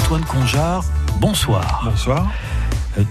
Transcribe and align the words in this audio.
Antoine 0.00 0.24
Conjard, 0.24 0.84
bonsoir. 1.20 1.82
Bonsoir. 1.84 2.28
Euh, 2.98 3.02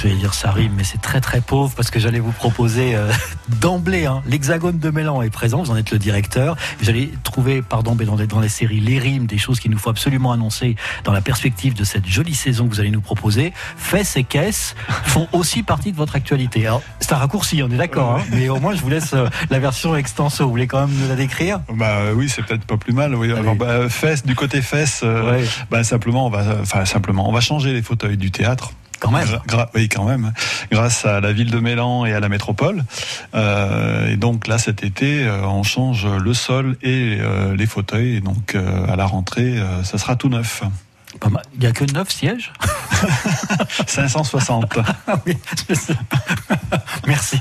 J'allais 0.00 0.14
dire 0.16 0.34
ça 0.34 0.50
rime, 0.50 0.72
mais 0.76 0.84
c'est 0.84 1.00
très 1.00 1.20
très 1.20 1.40
pauvre 1.40 1.72
parce 1.76 1.90
que 1.90 2.00
j'allais 2.00 2.18
vous 2.18 2.32
proposer 2.32 2.96
euh, 2.96 3.12
d'emblée, 3.60 4.06
hein, 4.06 4.22
l'hexagone 4.26 4.78
de 4.78 4.90
Mélan 4.90 5.22
est 5.22 5.30
présent, 5.30 5.62
vous 5.62 5.70
en 5.70 5.76
êtes 5.76 5.90
le 5.92 5.98
directeur. 5.98 6.56
J'allais 6.80 7.10
trouver, 7.22 7.62
pardon, 7.62 7.94
mais 7.96 8.04
dans 8.04 8.16
les, 8.16 8.26
dans 8.26 8.40
les 8.40 8.48
séries, 8.48 8.80
les 8.80 8.98
rimes, 8.98 9.26
des 9.26 9.38
choses 9.38 9.60
qu'il 9.60 9.70
nous 9.70 9.78
faut 9.78 9.90
absolument 9.90 10.32
annoncer 10.32 10.76
dans 11.04 11.12
la 11.12 11.20
perspective 11.20 11.74
de 11.74 11.84
cette 11.84 12.06
jolie 12.06 12.34
saison 12.34 12.66
que 12.68 12.74
vous 12.74 12.80
allez 12.80 12.90
nous 12.90 13.00
proposer. 13.02 13.52
Fesses 13.76 14.16
et 14.16 14.24
caisses 14.24 14.74
font 15.04 15.28
aussi 15.32 15.62
partie 15.62 15.92
de 15.92 15.96
votre 15.96 16.16
actualité. 16.16 16.68
C'est 17.00 17.12
un 17.12 17.18
raccourci, 17.18 17.62
on 17.62 17.70
est 17.70 17.76
d'accord, 17.76 18.16
hein, 18.18 18.22
mais 18.32 18.48
au 18.48 18.58
moins 18.58 18.74
je 18.74 18.80
vous 18.80 18.88
laisse 18.90 19.12
euh, 19.14 19.28
la 19.50 19.58
version 19.58 19.94
extenso. 19.94 20.44
Vous 20.44 20.50
voulez 20.50 20.66
quand 20.66 20.86
même 20.86 20.96
nous 20.98 21.08
la 21.08 21.16
décrire? 21.16 21.60
Bah 21.72 21.98
oui, 22.14 22.28
c'est 22.28 22.42
peut-être 22.44 22.64
pas 22.64 22.76
plus 22.76 22.92
mal. 22.94 23.14
Oui. 23.14 23.30
Alors, 23.32 23.54
bah, 23.54 23.88
fesses, 23.88 24.24
du 24.24 24.34
côté 24.34 24.62
fesses, 24.62 25.02
euh, 25.04 25.30
Ouais. 25.38 25.44
bah, 25.70 25.84
simplement, 25.84 26.26
on 26.26 26.30
va, 26.30 26.56
enfin 26.60 26.84
simplement, 26.86 27.28
on 27.28 27.32
va 27.32 27.40
changer 27.40 27.72
les 27.72 27.82
fauteuils 27.82 28.16
du 28.16 28.30
théâtre. 28.30 28.72
Quand 29.02 29.10
même. 29.10 29.26
Oui, 29.74 29.88
quand 29.88 30.04
même. 30.04 30.32
Grâce 30.70 31.04
à 31.04 31.20
la 31.20 31.32
ville 31.32 31.50
de 31.50 31.58
Mélan 31.58 32.06
et 32.06 32.12
à 32.12 32.20
la 32.20 32.28
métropole. 32.28 32.84
Euh, 33.34 34.12
et 34.12 34.16
donc 34.16 34.46
là, 34.46 34.58
cet 34.58 34.84
été, 34.84 35.24
euh, 35.24 35.42
on 35.42 35.64
change 35.64 36.06
le 36.06 36.34
sol 36.34 36.76
et 36.82 37.18
euh, 37.20 37.56
les 37.56 37.66
fauteuils. 37.66 38.16
Et 38.16 38.20
donc 38.20 38.54
à 38.54 38.94
la 38.94 39.04
rentrée, 39.04 39.56
ça 39.82 39.98
sera 39.98 40.14
tout 40.14 40.28
neuf. 40.28 40.62
Il 41.54 41.60
n'y 41.60 41.66
a 41.66 41.72
que 41.72 41.84
9 41.84 42.10
sièges 42.10 42.52
560. 43.86 44.78
Ah 45.06 45.20
oui. 45.26 45.36
Merci. 47.06 47.38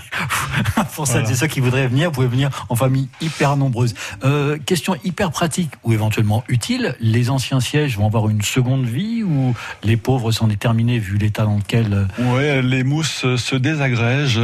Pour 0.96 1.06
celles 1.08 1.22
Voilà. 1.22 1.32
et 1.32 1.36
ceux 1.36 1.48
qui 1.48 1.60
voudraient 1.60 1.88
venir, 1.88 2.10
vous 2.10 2.16
pouvez 2.16 2.28
venir 2.28 2.50
en 2.70 2.76
famille 2.76 3.08
hyper 3.22 3.56
nombreuse. 3.56 3.94
Euh, 4.24 4.58
question 4.58 4.96
hyper 5.04 5.32
pratique 5.32 5.72
ou 5.84 5.94
éventuellement 5.94 6.44
utile, 6.48 6.96
les 7.00 7.30
anciens 7.30 7.60
sièges 7.60 7.98
vont 7.98 8.06
avoir 8.08 8.30
une 8.30 8.42
seconde 8.42 8.86
vie 8.86 9.24
ou 9.24 9.54
les 9.84 9.98
pauvres 9.98 10.32
s'en 10.32 10.50
est 10.50 10.60
terminé 10.60 10.98
vu 11.00 11.18
l'état 11.18 11.44
dans 11.44 11.58
lequel... 11.58 12.08
euh, 12.20 12.34
Ouais, 12.34 12.62
les 12.62 12.84
mousses 12.84 13.36
se 13.36 13.56
désagrègent. 13.56 14.42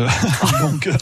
donc, 0.62 0.88
euh, 0.88 0.94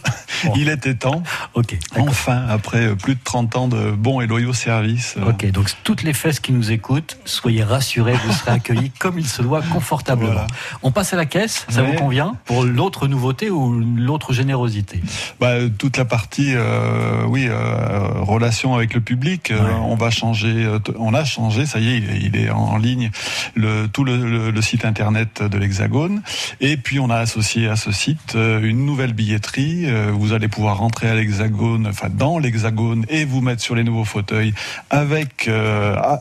Bon. 0.43 0.53
il 0.55 0.69
était 0.69 0.95
temps. 0.95 1.23
Ok. 1.53 1.77
Enfin, 1.97 2.45
après 2.49 2.93
plus 2.95 3.15
de 3.15 3.19
30 3.23 3.55
ans 3.55 3.67
de 3.67 3.91
bons 3.91 4.21
et 4.21 4.27
loyaux 4.27 4.53
services. 4.53 5.15
Ok, 5.25 5.49
donc 5.51 5.69
toutes 5.83 6.03
les 6.03 6.13
fesses 6.13 6.39
qui 6.39 6.51
nous 6.51 6.71
écoutent, 6.71 7.17
soyez 7.25 7.63
rassurés, 7.63 8.14
vous 8.25 8.31
serez 8.33 8.51
accueillis 8.59 8.91
comme 8.99 9.19
il 9.19 9.27
se 9.27 9.41
doit, 9.41 9.61
confortablement. 9.61 10.31
Voilà. 10.31 10.47
On 10.83 10.91
passe 10.91 11.13
à 11.13 11.17
la 11.17 11.25
caisse, 11.25 11.65
ça 11.69 11.81
Ouais. 11.83 11.91
vous 11.91 11.97
convient 11.97 12.35
Pour 12.45 12.63
l'autre 12.63 13.07
nouveauté 13.07 13.49
ou 13.49 13.79
l'autre 13.97 14.33
générosité 14.33 15.01
Bah, 15.39 15.53
toute 15.77 15.97
la 15.97 16.05
partie, 16.05 16.53
euh, 16.55 17.23
oui, 17.27 17.47
euh, 17.47 18.07
relation 18.21 18.75
avec 18.75 18.93
le 18.93 19.01
public, 19.01 19.51
euh, 19.51 19.61
on 19.83 19.95
va 19.95 20.09
changer, 20.09 20.67
on 20.97 21.13
a 21.13 21.23
changé, 21.25 21.65
ça 21.65 21.79
y 21.79 21.89
est, 21.89 21.97
il 21.97 22.09
est, 22.09 22.19
il 22.21 22.35
est 22.37 22.49
en 22.49 22.77
ligne, 22.77 23.11
le, 23.55 23.87
tout 23.87 24.03
le, 24.03 24.17
le- 24.17 24.51
le 24.51 24.61
site 24.61 24.85
internet 24.85 25.41
de 25.43 25.57
l'Hexagone. 25.57 26.21
Et 26.61 26.77
puis 26.77 26.99
on 26.99 27.09
a 27.09 27.17
associé 27.17 27.67
à 27.67 27.75
ce 27.75 27.91
site 27.91 28.35
une 28.35 28.85
nouvelle 28.85 29.13
billetterie. 29.13 29.85
Vous 30.13 30.33
allez 30.33 30.47
pouvoir 30.47 30.77
rentrer 30.77 31.09
à 31.09 31.15
l'Hexagone, 31.15 31.87
enfin 31.87 32.09
dans 32.09 32.39
l'Hexagone, 32.39 33.05
et 33.09 33.25
vous 33.25 33.41
mettre 33.41 33.61
sur 33.61 33.75
les 33.75 33.83
nouveaux 33.83 34.05
fauteuils 34.05 34.53
avec 34.89 35.49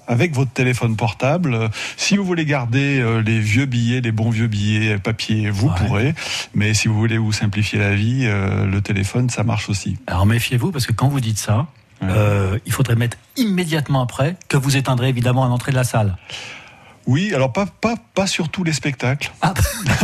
avec 0.07 0.35
votre 0.35 0.53
téléphone 0.53 0.97
portable. 0.97 1.71
Euh, 1.85 1.95
Si 1.97 2.17
vous 2.17 2.25
voulez 2.25 2.45
garder 2.45 3.01
euh, 3.01 3.23
les 3.23 3.41
vieux 3.41 3.67
billets, 3.67 4.01
les 4.01 4.13
bons 4.13 4.31
vieux 4.31 4.47
billets 4.47 4.99
papier, 4.99 5.51
vous 5.51 5.69
Ouais. 5.69 5.75
pourrez. 5.79 6.15
Mais 6.55 6.75
si 6.75 6.89
vous 6.89 6.95
voulez 6.95 7.19
vous 7.19 7.33
simplifier 7.33 7.79
la 7.79 7.95
vie, 7.95 8.23
euh, 8.25 8.67
le 8.67 8.81
téléphone, 8.81 9.31
ça 9.31 9.43
marche 9.43 9.69
aussi. 9.69 9.97
Alors 10.07 10.27
méfiez-vous 10.27 10.71
parce 10.73 10.87
que 10.87 10.93
quand 10.93 11.09
vous 11.09 11.21
dites 11.21 11.39
ça, 11.39 11.67
Ouais. 12.03 12.09
euh, 12.11 12.59
il 12.67 12.73
faudrait 12.73 12.97
mettre 12.97 13.17
immédiatement 13.37 14.03
après 14.03 14.37
que 14.49 14.57
vous 14.57 14.77
éteindrez 14.77 15.09
évidemment 15.09 15.45
à 15.45 15.49
l'entrée 15.49 15.71
de 15.73 15.77
la 15.77 15.85
salle. 15.85 16.17
Oui, 17.07 17.33
alors 17.35 17.53
pas, 17.53 17.67
pas, 17.67 17.97
pas 18.15 18.27
sur 18.27 18.49
tous 18.49 18.65
les 18.65 18.73
spectacles, 18.73 19.31
Ah, 19.43 19.53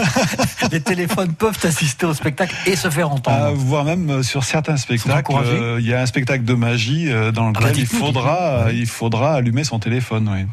les 0.72 0.80
téléphones 0.82 1.32
peuvent 1.32 1.58
assister 1.64 2.04
au 2.06 2.12
spectacle 2.14 2.54
et 2.66 2.76
se 2.76 2.90
faire 2.90 3.08
Ah, 3.10 3.14
entendre. 3.14 3.52
voire 3.54 3.84
même 3.84 4.10
euh, 4.10 4.22
sur 4.22 4.44
certains 4.44 4.76
spectacles. 4.76 5.32
euh, 5.34 5.78
Il 5.80 5.86
y 5.86 5.94
a 5.94 6.00
un 6.02 6.06
spectacle 6.06 6.44
de 6.44 6.54
magie 6.54 7.10
euh, 7.10 7.32
dans 7.32 7.48
lequel 7.48 7.62
bah, 7.64 7.70
il, 7.74 7.84
dites-nous, 7.84 7.98
faudra, 7.98 8.38
euh, 8.66 8.72
il 8.72 8.86
faudra 8.86 9.34
allumer 9.34 9.64
son 9.64 9.78
téléphone. 9.78 10.28
Oui. 10.32 10.44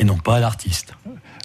Et 0.00 0.04
non 0.04 0.16
pas 0.16 0.36
à 0.36 0.40
l'artiste. 0.40 0.94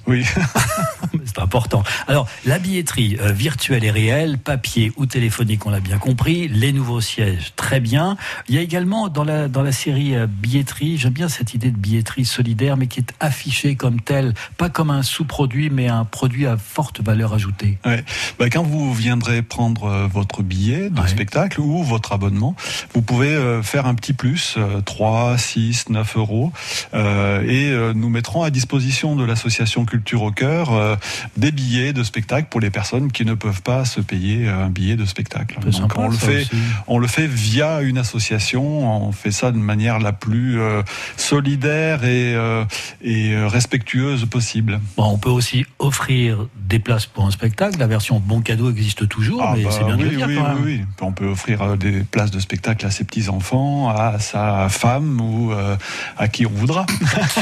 oui. 0.08 0.26
C'est 1.36 1.42
important. 1.42 1.84
Alors, 2.08 2.28
la 2.46 2.60
billetterie 2.60 3.18
euh, 3.20 3.32
virtuelle 3.32 3.84
et 3.84 3.92
réelle, 3.92 4.38
papier 4.38 4.92
ou 4.96 5.06
téléphonique, 5.06 5.66
on 5.66 5.70
l'a 5.70 5.80
bien 5.82 5.98
compris. 5.98 6.48
Les 6.48 6.72
nouveaux 6.72 7.02
sièges, 7.02 7.52
très 7.56 7.80
bien. 7.80 8.16
Il 8.48 8.56
y 8.56 8.58
a 8.58 8.62
également 8.62 9.10
dans 9.10 9.24
la, 9.24 9.48
dans 9.48 9.62
la 9.62 9.72
série 9.74 10.16
euh, 10.16 10.28
billetterie, 10.28 10.98
j'aime 10.98 11.14
bien 11.14 11.28
cette 11.30 11.54
idée 11.54 11.72
de 11.72 11.78
billetterie 11.78 12.26
solidaire, 12.26 12.78
mais 12.78 12.88
qui 12.88 13.00
est 13.02 13.14
affichée 13.20 13.76
comme 13.76 14.00
telle, 14.00 14.34
pas 14.58 14.70
comme 14.70 14.90
un 14.92 15.04
sous-produit, 15.04 15.70
mais 15.70 15.88
un 15.90 16.06
produit 16.06 16.46
à 16.48 16.56
forte 16.58 17.02
valeur 17.02 17.34
ajoutée. 17.34 17.78
Ouais. 17.86 18.04
Bah, 18.40 18.50
quand 18.50 18.64
vous 18.64 18.94
viendrez 18.94 19.42
prendre 19.42 19.86
euh, 19.86 20.08
votre 20.08 20.42
billet 20.44 20.90
de 20.90 21.00
Ouais. 21.02 21.08
spectacle 21.08 21.60
ou 21.60 21.84
votre 21.84 22.14
abonnement, 22.14 22.56
vous 22.94 23.02
pouvez 23.02 23.60
faire 23.62 23.86
un 23.86 23.96
petit 23.96 24.14
plus, 24.14 24.56
euh, 24.58 24.82
3, 24.82 25.38
6, 25.38 25.90
9 25.90 26.18
euros, 26.18 26.52
euh, 26.94 27.42
et 27.46 27.94
nous 27.94 28.10
mettrons 28.10 28.44
à 28.44 28.50
disposition 28.50 29.16
de 29.16 29.24
l'association 29.26 29.86
Culture 29.86 30.22
au 30.24 30.32
Cœur 30.32 30.72
euh, 30.74 30.96
des 31.38 31.52
billets 31.52 31.94
de 31.94 32.04
spectacle 32.04 32.48
pour 32.50 32.60
les 32.62 32.70
personnes 32.70 33.12
qui 33.12 33.26
ne 33.26 33.34
peuvent 33.34 33.62
pas 33.62 33.86
se 33.86 34.02
payer 34.02 34.48
euh, 34.48 34.66
un 34.66 34.70
billet 34.70 34.96
de 34.96 35.06
spectacle. 35.06 35.58
Sympa, 35.72 35.96
on 35.98 36.08
le 36.10 36.16
fait. 36.18 36.42
aussi. 36.42 36.50
On 36.88 36.98
le 37.00 37.08
fait 37.08 37.28
via 37.28 37.82
une 37.82 37.98
association, 37.98 39.08
on 39.08 39.12
fait 39.12 39.32
ça 39.32 39.52
de 39.52 39.58
manière 39.58 40.00
la 40.00 40.14
plus 40.14 40.60
euh, 40.60 40.82
solidaire 41.18 42.04
et, 42.04 42.34
euh, 42.36 42.64
et 43.02 43.36
respectueuse 43.46 44.26
possible. 44.26 44.80
Bon, 44.98 45.06
on 45.06 45.18
peut 45.18 45.30
aussi 45.30 45.66
offrir 45.80 46.48
des 46.58 46.80
places 46.80 47.06
pour 47.06 47.26
un 47.26 47.32
spectacle. 47.32 47.78
La 47.80 47.88
version 47.88 48.20
bon 48.20 48.42
cadeau 48.42 48.70
existe 48.70 49.08
toujours, 49.08 49.42
Ah 49.44 49.54
mais 49.58 49.64
bah 49.64 49.70
c'est 49.72 49.84
bien 49.84 49.98
de 49.98 50.04
oui, 50.04 50.10
le 50.12 50.16
dire 50.18 50.28
oui, 50.28 50.36
quand 50.36 50.54
oui, 50.56 50.56
même. 50.56 50.64
oui. 50.64 50.82
On 51.02 51.12
peut 51.12 51.28
offrir 51.28 51.78
des 51.78 52.02
places 52.04 52.32
de 52.32 52.40
spectacle 52.40 52.86
à 52.86 52.92
ses 52.92 53.04
petits-enfants, 53.04 53.90
à 53.90 54.20
sa 54.20 54.70
femme 54.70 55.20
ou 55.22 55.52
euh, 55.52 55.76
à 56.18 56.28
qui 56.28 56.46
on 56.46 56.50
voudra. 56.52 56.86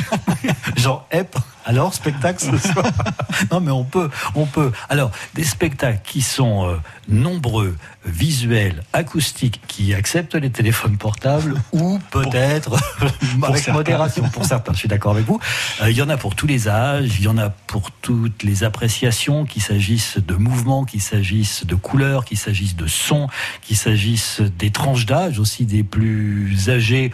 Genre, 0.78 1.08
hep, 1.12 1.36
alors 1.66 1.94
spectacle 1.94 2.44
ce 2.44 2.58
soir 2.72 2.86
Non, 3.52 3.62
mais 3.62 3.72
on 3.74 3.84
peut, 3.84 4.10
on 4.36 4.46
peut. 4.46 4.72
Alors, 4.90 5.12
des 5.34 5.44
spectacles 5.44 6.02
qui 6.04 6.22
sont 6.22 6.68
euh, 6.68 6.76
nombreux, 7.08 7.76
visuels, 8.06 8.84
acoustiques, 8.92 9.62
qui 9.68 9.94
acceptent 9.94 10.36
les 10.36 10.50
téléphones 10.50 10.98
portables 10.98 11.56
ou 11.72 12.00
peut-être 12.12 12.76
avec 13.44 13.68
modération 13.70 14.24
pour 14.30 14.46
certains. 14.46 14.74
Je 14.74 14.80
suis 14.80 14.90
d'accord 14.90 15.14
avec 15.14 15.26
vous. 15.26 15.40
Euh, 15.82 15.90
Il 15.90 15.98
y 15.98 16.02
en 16.02 16.10
a 16.10 16.18
pour 16.18 16.36
tous 16.36 16.48
les 16.48 16.68
âges, 16.68 17.18
il 17.20 17.26
y 17.26 17.28
en 17.28 17.38
a 17.38 17.50
pour 17.50 17.92
toutes 17.92 18.44
les 18.44 18.64
appréciations, 18.64 19.46
qu'il 19.46 19.62
s'agisse 19.62 20.18
de 20.18 20.36
mouvements, 20.36 20.84
qu'il 20.84 21.02
s'agisse 21.02 21.66
de 21.66 21.76
couleurs, 21.76 22.26
qu'il 22.26 22.38
s'agisse 22.38 22.76
de 22.76 22.88
sons, 22.88 23.28
qu'il 23.62 23.78
s'agisse 23.78 24.42
des 24.42 24.72
tranches 24.72 25.06
d'âge 25.06 25.40
aussi 25.40 25.66
des 25.66 25.84
plus 25.84 26.70
âgés 26.70 27.12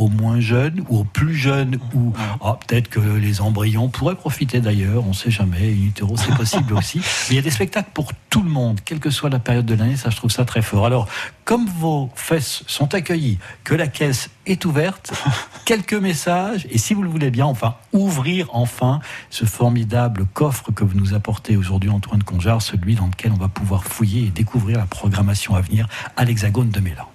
aux 0.00 0.08
moins 0.08 0.40
jeunes 0.40 0.82
ou 0.88 1.00
aux 1.00 1.04
plus 1.04 1.34
jeunes 1.34 1.78
ou 1.94 2.14
ah, 2.42 2.58
peut-être 2.66 2.88
que 2.88 3.00
les 3.00 3.42
embryons 3.42 3.88
pourraient 3.88 4.14
profiter 4.14 4.60
d'ailleurs, 4.60 5.04
on 5.04 5.10
ne 5.10 5.14
sait 5.14 5.30
jamais, 5.30 5.70
utero 5.70 6.16
c'est 6.16 6.34
possible 6.34 6.72
aussi. 6.72 6.98
Mais 7.28 7.34
il 7.34 7.36
y 7.36 7.38
a 7.38 7.42
des 7.42 7.50
spectacles 7.50 7.90
pour 7.92 8.12
tout 8.30 8.42
le 8.42 8.48
monde, 8.48 8.80
quelle 8.82 8.98
que 8.98 9.10
soit 9.10 9.28
la 9.28 9.38
période 9.38 9.66
de 9.66 9.74
l'année, 9.74 9.96
ça 9.96 10.08
je 10.08 10.16
trouve 10.16 10.30
ça 10.30 10.46
très 10.46 10.62
fort. 10.62 10.86
Alors, 10.86 11.06
comme 11.44 11.66
vos 11.66 12.10
fesses 12.14 12.64
sont 12.66 12.94
accueillies, 12.94 13.38
que 13.62 13.74
la 13.74 13.88
caisse 13.88 14.30
est 14.46 14.64
ouverte, 14.64 15.12
quelques 15.66 15.92
messages 15.92 16.66
et 16.70 16.78
si 16.78 16.94
vous 16.94 17.02
le 17.02 17.10
voulez 17.10 17.30
bien, 17.30 17.44
enfin, 17.44 17.74
ouvrir 17.92 18.48
enfin 18.54 19.00
ce 19.28 19.44
formidable 19.44 20.24
coffre 20.32 20.72
que 20.72 20.82
vous 20.82 20.98
nous 20.98 21.12
apportez 21.12 21.58
aujourd'hui 21.58 21.90
Antoine 21.90 22.22
Conjar, 22.22 22.62
celui 22.62 22.94
dans 22.94 23.06
lequel 23.06 23.32
on 23.32 23.38
va 23.38 23.48
pouvoir 23.48 23.84
fouiller 23.84 24.28
et 24.28 24.30
découvrir 24.30 24.78
la 24.78 24.86
programmation 24.86 25.56
à 25.56 25.60
venir 25.60 25.88
à 26.16 26.24
l'Hexagone 26.24 26.70
de 26.70 26.80
Mélan. 26.80 27.09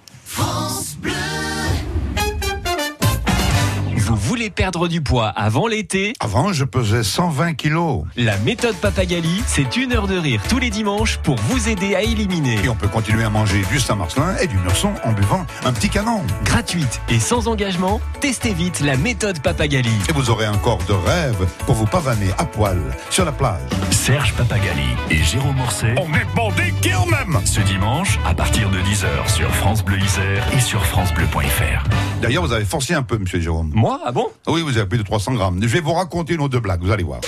Voulez 4.46 4.50
perdre 4.50 4.86
du 4.86 5.00
poids 5.00 5.28
avant 5.28 5.66
l'été 5.66 6.12
Avant, 6.20 6.52
je 6.52 6.64
pesais 6.64 7.02
120 7.02 7.54
kilos. 7.54 8.04
La 8.16 8.36
méthode 8.38 8.76
Papagali, 8.76 9.42
c'est 9.46 9.76
une 9.76 9.92
heure 9.92 10.06
de 10.06 10.16
rire 10.16 10.40
tous 10.48 10.58
les 10.58 10.70
dimanches 10.70 11.18
pour 11.18 11.36
vous 11.36 11.68
aider 11.68 11.94
à 11.96 12.02
éliminer. 12.02 12.56
Et 12.64 12.68
on 12.68 12.76
peut 12.76 12.86
continuer 12.86 13.24
à 13.24 13.30
manger 13.30 13.62
du 13.70 13.80
Saint-Marcelin 13.80 14.36
et 14.40 14.46
du 14.46 14.56
Meurson 14.58 14.92
en 15.04 15.12
buvant 15.12 15.44
un 15.64 15.72
petit 15.72 15.88
canon. 15.88 16.22
Gratuite 16.44 17.00
et 17.08 17.18
sans 17.18 17.48
engagement, 17.48 18.00
testez 18.20 18.52
vite 18.54 18.80
la 18.80 18.96
méthode 18.96 19.40
Papagali. 19.40 19.90
Et 20.08 20.12
vous 20.12 20.30
aurez 20.30 20.46
un 20.46 20.58
corps 20.58 20.84
de 20.86 20.92
rêve 20.92 21.46
pour 21.66 21.74
vous 21.74 21.86
pavaner 21.86 22.30
à 22.38 22.44
poil 22.44 22.78
sur 23.10 23.24
la 23.24 23.32
plage. 23.32 23.60
Serge 23.90 24.32
Papagali 24.34 24.94
et 25.10 25.22
Jérôme 25.24 25.56
Morset 25.56 25.94
On 25.98 26.14
est 26.14 26.34
bandés 26.36 26.72
quand 26.82 27.06
même 27.06 27.40
ce 27.44 27.60
dimanche 27.60 28.18
à 28.24 28.34
partir 28.34 28.70
de 28.70 28.78
10h 28.78 29.34
sur 29.34 29.50
France 29.56 29.84
Bleu 29.84 29.98
Isère 29.98 30.46
et 30.54 30.60
sur 30.60 30.84
francebleu.fr. 30.84 31.88
D'ailleurs, 32.22 32.44
vous 32.44 32.52
avez 32.52 32.64
forcé 32.64 32.94
un 32.94 33.02
peu, 33.02 33.18
monsieur 33.18 33.40
Jérôme. 33.40 33.72
Moi? 33.74 34.00
Ah 34.04 34.12
bon? 34.12 34.28
Oui, 34.46 34.62
vous 34.62 34.76
avez 34.76 34.86
plus 34.86 34.98
de 34.98 35.02
300 35.02 35.34
grammes. 35.34 35.58
Je 35.60 35.68
vais 35.68 35.80
vous 35.80 35.92
raconter 35.92 36.36
nos 36.36 36.48
deux 36.48 36.60
blagues, 36.60 36.82
vous 36.82 36.92
allez 36.92 37.04
voir. 37.04 37.20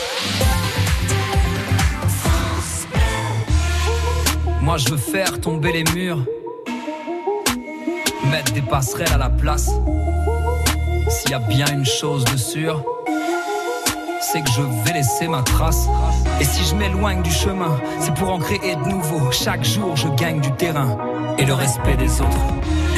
Moi 4.63 4.77
je 4.77 4.91
veux 4.91 4.99
faire 4.99 5.41
tomber 5.41 5.73
les 5.73 5.85
murs, 5.95 6.23
mettre 8.31 8.53
des 8.53 8.61
passerelles 8.61 9.13
à 9.13 9.17
la 9.17 9.31
place. 9.31 9.71
S'il 11.09 11.31
y 11.31 11.35
a 11.35 11.39
bien 11.39 11.67
une 11.73 11.87
chose 11.87 12.25
de 12.25 12.37
sûre, 12.37 12.85
c'est 14.21 14.43
que 14.43 14.51
je 14.51 14.61
vais 14.85 14.93
laisser 14.93 15.27
ma 15.27 15.43
trace. 15.43 15.87
Et 16.41 16.45
si 16.45 16.65
je 16.65 16.75
m'éloigne 16.75 17.23
du 17.23 17.31
chemin, 17.31 17.81
c'est 17.99 18.13
pour 18.13 18.31
en 18.31 18.39
créer 18.39 18.77
de 18.77 18.89
nouveau. 18.91 19.33
Chaque 19.33 19.65
jour, 19.65 19.97
je 19.97 20.09
gagne 20.09 20.41
du 20.41 20.53
terrain 20.53 20.99
et 21.39 21.47
le 21.47 21.55
respect 21.55 21.97
des 21.97 22.21
autres. 22.21 22.37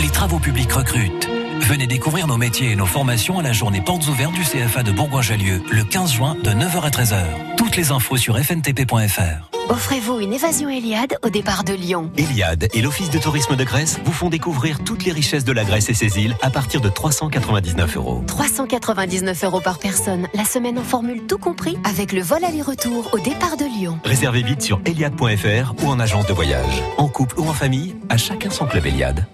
Les 0.03 0.09
travaux 0.09 0.41
publics 0.41 0.73
recrutent. 0.73 1.29
Venez 1.61 1.87
découvrir 1.87 2.27
nos 2.27 2.37
métiers 2.37 2.73
et 2.73 2.77
nos 2.77 2.87
formations 2.87 3.39
à 3.39 3.43
la 3.43 3.53
journée 3.53 3.81
portes 3.81 4.07
ouvertes 4.09 4.33
du 4.33 4.43
CFA 4.43 4.83
de 4.83 4.93
Bourgoin-Jallieu 4.93 5.63
le 5.71 5.85
15 5.85 6.13
juin 6.13 6.37
de 6.43 6.51
9h 6.51 6.81
à 6.83 6.91
13h. 6.91 7.57
Toutes 7.57 7.77
les 7.77 7.93
infos 7.93 8.17
sur 8.17 8.39
fntp.fr. 8.39 9.51
Offrez-vous 9.69 10.19
une 10.19 10.33
évasion 10.33 10.69
Eliade 10.69 11.17
au 11.23 11.29
départ 11.29 11.63
de 11.63 11.73
Lyon. 11.73 12.11
Eliade 12.17 12.69
et 12.75 12.83
l'Office 12.83 13.11
de 13.11 13.19
tourisme 13.19 13.55
de 13.55 13.63
Grèce 13.63 14.01
vous 14.05 14.13
font 14.13 14.29
découvrir 14.29 14.83
toutes 14.83 15.05
les 15.05 15.13
richesses 15.13 15.45
de 15.45 15.53
la 15.53 15.65
Grèce 15.65 15.89
et 15.91 15.95
ses 15.95 16.19
îles 16.19 16.35
à 16.43 16.51
partir 16.51 16.81
de 16.81 16.89
399 16.89 17.97
euros. 17.97 18.25
399 18.27 19.45
euros 19.45 19.61
par 19.61 19.79
personne, 19.79 20.27
la 20.35 20.45
semaine 20.45 20.79
en 20.79 20.83
formule 20.83 21.27
tout 21.27 21.39
compris, 21.39 21.79
avec 21.85 22.13
le 22.13 22.23
vol 22.23 22.43
aller-retour 22.43 23.11
au 23.13 23.19
départ 23.19 23.57
de 23.57 23.65
Lyon. 23.65 24.01
Réservez 24.05 24.43
vite 24.43 24.63
sur 24.63 24.81
eliade.fr 24.87 25.75
ou 25.85 25.89
en 25.89 26.01
agence 26.01 26.27
de 26.27 26.33
voyage. 26.33 26.83
En 26.99 27.07
couple 27.07 27.39
ou 27.39 27.49
en 27.49 27.55
famille, 27.55 27.95
à 28.09 28.17
chacun 28.17 28.51
son 28.51 28.67
club 28.67 28.87
Eliade. 28.87 29.27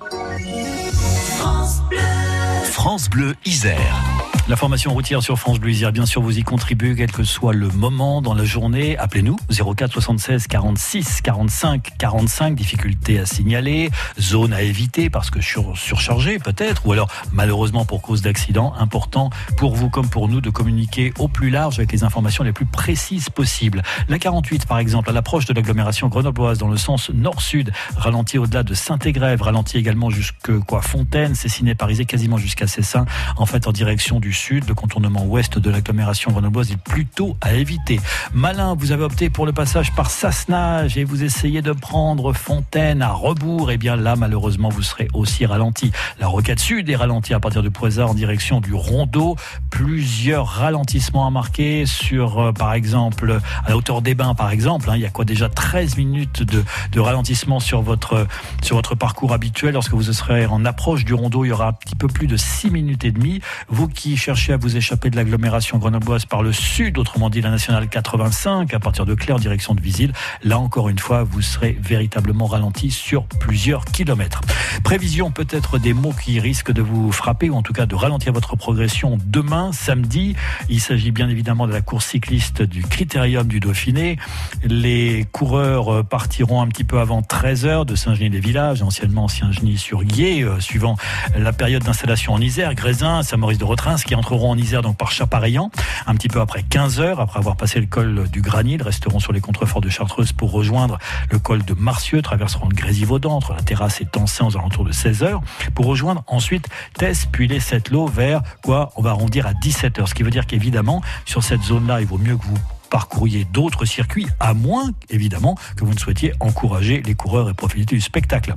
France 2.87 3.11
Bleu 3.11 3.35
Isère. 3.45 4.16
La 4.49 4.55
formation 4.55 4.93
routière 4.93 5.25
sur 5.25 5.41
France 5.41 5.59
Bleu 5.59 5.73
bien 5.91 6.07
sûr, 6.07 6.23
vous 6.23 6.39
y 6.39 6.45
contribuez, 6.45 6.95
quel 6.95 7.11
que 7.11 7.25
soit 7.25 7.53
le 7.53 7.67
moment 7.67 8.23
dans 8.23 8.33
la 8.33 8.45
journée. 8.45 8.97
Appelez-nous 8.97 9.37
04 9.51 9.95
76 9.95 10.47
46 10.47 11.21
45 11.21 11.91
45. 11.99 12.55
Difficultés 12.55 13.19
à 13.19 13.27
signaler, 13.27 13.91
zone 14.21 14.53
à 14.53 14.63
éviter 14.63 15.11
parce 15.11 15.31
que 15.31 15.41
sur, 15.41 15.77
surchargé 15.77 16.39
peut-être, 16.39 16.87
ou 16.87 16.93
alors 16.93 17.09
malheureusement 17.33 17.85
pour 17.85 18.03
cause 18.03 18.23
d'accident. 18.23 18.73
Important 18.79 19.31
pour 19.57 19.75
vous 19.75 19.91
comme 19.91 20.09
pour 20.09 20.29
nous 20.29 20.41
de 20.41 20.51
communiquer 20.51 21.13
au 21.19 21.27
plus 21.27 21.51
large 21.51 21.81
avec 21.81 21.91
les 21.91 22.05
informations 22.05 22.45
les 22.45 22.53
plus 22.53 22.67
précises 22.67 23.29
possibles. 23.31 23.83
La 24.09 24.21
48, 24.21 24.67
par 24.67 24.79
exemple, 24.79 25.11
à 25.11 25.13
l'approche 25.13 25.47
de 25.47 25.55
l'agglomération 25.55 26.07
grenobloise 26.07 26.59
dans 26.59 26.69
le 26.69 26.77
sens 26.77 27.11
nord-sud, 27.11 27.73
ralenti 27.97 28.39
au-delà 28.39 28.63
de 28.63 28.75
Saint-Égrève, 28.75 29.43
ralenti 29.43 29.77
également 29.77 30.09
jusque 30.09 30.57
quoi 30.69 30.83
Fontaine, 30.83 31.35
Cessiné, 31.35 31.75
Parisé, 31.75 32.05
quasiment 32.05 32.39
jusqu'à 32.39 32.69
Cessin, 32.69 33.07
en 33.37 33.47
fait 33.47 33.67
en 33.67 33.73
direction 33.73 34.21
du 34.21 34.36
sud, 34.37 34.69
le 34.69 34.75
contournement 34.75 35.25
ouest 35.25 35.59
de 35.59 35.71
l'agglomération 35.71 36.31
grenobloise 36.31 36.71
est 36.71 36.77
plutôt 36.77 37.37
à 37.41 37.55
éviter. 37.55 37.99
Malin, 38.33 38.75
vous 38.75 38.93
avez 38.93 39.03
opté 39.03 39.31
pour 39.31 39.47
le 39.47 39.53
passage 39.53 39.93
par 39.95 40.11
Sassenage 40.11 40.99
et 40.99 41.05
vous 41.05 41.25
essayez 41.25 41.63
de 41.63 41.73
prendre 41.73 42.33
Fontaine 42.33 43.03
à 43.03 43.13
rebours. 43.13 43.71
Eh 43.71 43.79
bien 43.79 43.97
là, 43.97 44.15
malheureusement, 44.17 44.69
vous 44.69 44.83
serez 44.83 45.09
aussi 45.15 45.47
ralenti. 45.47 45.91
La 46.21 46.27
rocade 46.27 46.59
sud 46.59 46.89
est 46.89 46.97
ralentie 46.97 47.35
à 47.35 47.41
partir 47.41 47.63
de 47.63 47.69
Poisard 47.69 48.11
en 48.11 48.15
direction 48.15 48.61
du 48.61 48.75
Rondeau. 48.75 49.37
Plusieurs 49.71 50.47
ralentissements 50.47 51.27
à 51.27 51.31
marquer 51.31 51.87
sur, 51.87 52.39
euh, 52.39 52.53
par 52.53 52.75
exemple, 52.75 53.41
à 53.65 53.71
la 53.71 53.77
hauteur 53.77 54.03
des 54.03 54.15
bains, 54.15 54.35
par 54.35 54.51
exemple. 54.51 54.91
Hein. 54.91 54.97
il 54.97 55.03
y 55.03 55.07
a 55.07 55.11
quoi 55.11 55.25
déjà 55.25 55.49
13 55.49 55.97
minutes 55.97 56.43
de, 56.43 56.63
de 56.93 57.01
ralentissement 57.01 57.61
sur 57.61 57.83
votre, 57.83 58.27
sur 58.63 58.77
votre 58.77 58.95
parcours 58.95 59.33
habituel. 59.33 59.75
Lorsque 59.75 59.95
vous 59.95 60.03
serez 60.03 60.47
en 60.47 60.65
approche 60.65 61.05
du 61.05 61.15
Rondeau, 61.15 61.45
il 61.45 61.49
y 61.49 61.53
aura 61.53 61.69
un 61.69 61.73
petit 61.73 61.97
peu 61.97 62.09
plus 62.09 62.27
de 62.27 62.37
6 62.37 62.71
minutes 62.71 63.05
et 63.05 63.11
demie. 63.11 63.41
Vous 63.69 63.89
qui 63.89 64.17
cherchez 64.27 64.53
à 64.53 64.57
vous 64.57 64.77
échapper 64.77 65.09
de 65.09 65.15
l'agglomération 65.15 65.79
grenobloise 65.79 66.25
par 66.25 66.43
le 66.43 66.53
sud, 66.53 66.99
autrement 66.99 67.31
dit 67.31 67.41
la 67.41 67.51
nationale 67.51 67.89
85, 67.89 68.75
à 68.75 68.81
partir 68.81 69.07
de 69.07 69.15
Claire 69.15 69.39
direction 69.39 69.73
de 69.73 69.81
Visil, 69.81 70.13
là 70.43 70.59
encore 70.59 70.89
une 70.89 70.99
fois, 70.99 71.23
vous 71.23 71.43
serez 71.43 71.79
véritablement 71.81 72.47
ralenti 72.47 72.91
sur 72.91 73.23
plusieurs 73.27 73.85
kilomètres. 73.85 74.41
Prévision 74.83 75.31
peut-être 75.31 75.79
des 75.79 75.93
mots 75.93 76.13
qui 76.13 76.41
risquent 76.41 76.73
de 76.73 76.83
vous 76.83 77.13
frapper, 77.13 77.51
ou 77.51 77.55
en 77.55 77.63
tout 77.63 77.73
cas 77.73 77.87
de 77.87 77.95
ralentir 77.95 78.33
votre 78.33 78.57
progression 78.57 79.17
demain, 79.27 79.71
samedi. 79.73 80.35
Il 80.69 80.81
s'agit 80.81 81.13
bien 81.13 81.29
évidemment 81.29 81.69
de 81.69 81.73
la 81.73 81.81
course 81.81 82.07
cycliste 82.07 82.63
du 82.63 82.83
Critérium 82.83 83.47
du 83.47 83.61
Dauphiné. 83.61 84.19
Les 84.65 85.25
coureurs 85.31 86.05
partiront 86.05 86.63
un 86.63 86.67
petit 86.67 86.83
peu 86.83 86.99
avant 86.99 87.21
13h 87.21 87.85
de 87.85 87.95
Saint-Genis-les-Villages, 87.95 88.83
anciennement 88.83 89.29
Saint-Genis-sur-Guiers, 89.29 90.43
euh, 90.43 90.59
suivant 90.59 90.97
la 91.39 91.53
période 91.53 91.85
d'installation 91.85 92.33
en 92.33 92.41
Isère, 92.41 92.75
Grésin, 92.75 93.23
Saint-Maurice 93.23 93.59
de 93.59 93.65
Retrins, 93.65 93.97
entreront 94.17 94.51
en 94.51 94.59
Isère 94.59 94.83
donc 94.83 94.97
par 94.97 95.11
Chapareillan, 95.11 95.71
un 96.07 96.15
petit 96.15 96.29
peu 96.29 96.41
après 96.41 96.63
15 96.63 97.01
heures, 97.01 97.21
après 97.21 97.39
avoir 97.39 97.57
passé 97.57 97.81
le 97.81 97.87
col 97.87 98.29
du 98.31 98.41
Granil, 98.41 98.83
resteront 98.83 99.21
sur 99.21 99.33
les 99.33 99.41
contreforts 99.41 99.81
de 99.81 99.89
Chartreuse 99.89 100.33
pour 100.33 100.53
rejoindre 100.53 100.99
le 101.31 101.39
col 101.39 101.65
de 101.65 101.75
Marcieux, 101.75 102.23
traverseront 102.23 102.69
le 102.69 102.75
Grésivaudan 102.75 103.33
entre 103.33 103.55
la 103.55 103.63
terrasse 103.63 104.01
et 104.01 104.07
Tansin 104.07 104.47
aux 104.47 104.57
alentours 104.57 104.85
de 104.85 104.93
16 104.93 105.23
heures, 105.23 105.41
pour 105.75 105.87
rejoindre 105.87 106.25
ensuite 106.27 106.69
Tess, 106.95 107.27
puis 107.31 107.49
les 107.49 107.61
Sept-Lots 107.61 108.07
vers 108.07 108.43
quoi 108.63 108.93
On 108.97 109.03
va 109.03 109.11
arrondir 109.11 109.47
à 109.47 109.55
17 109.55 109.99
heures, 109.99 110.09
ce 110.09 110.15
qui 110.15 110.23
veut 110.23 110.31
dire 110.31 110.47
qu'évidemment, 110.47 111.03
sur 111.25 111.43
cette 111.43 111.63
zone-là, 111.63 112.01
il 112.01 112.07
vaut 112.07 112.19
mieux 112.19 112.37
que 112.37 112.45
vous 112.45 112.59
parcouriez 112.89 113.45
d'autres 113.45 113.85
circuits, 113.85 114.27
à 114.41 114.55
moins 114.55 114.91
évidemment 115.11 115.57
que 115.77 115.85
vous 115.85 115.93
ne 115.93 115.99
souhaitiez 115.99 116.33
encourager 116.41 117.03
les 117.03 117.15
coureurs 117.15 117.49
et 117.51 117.55
profiter 117.55 117.95
du 117.95 118.01
spectacle. 118.01 118.55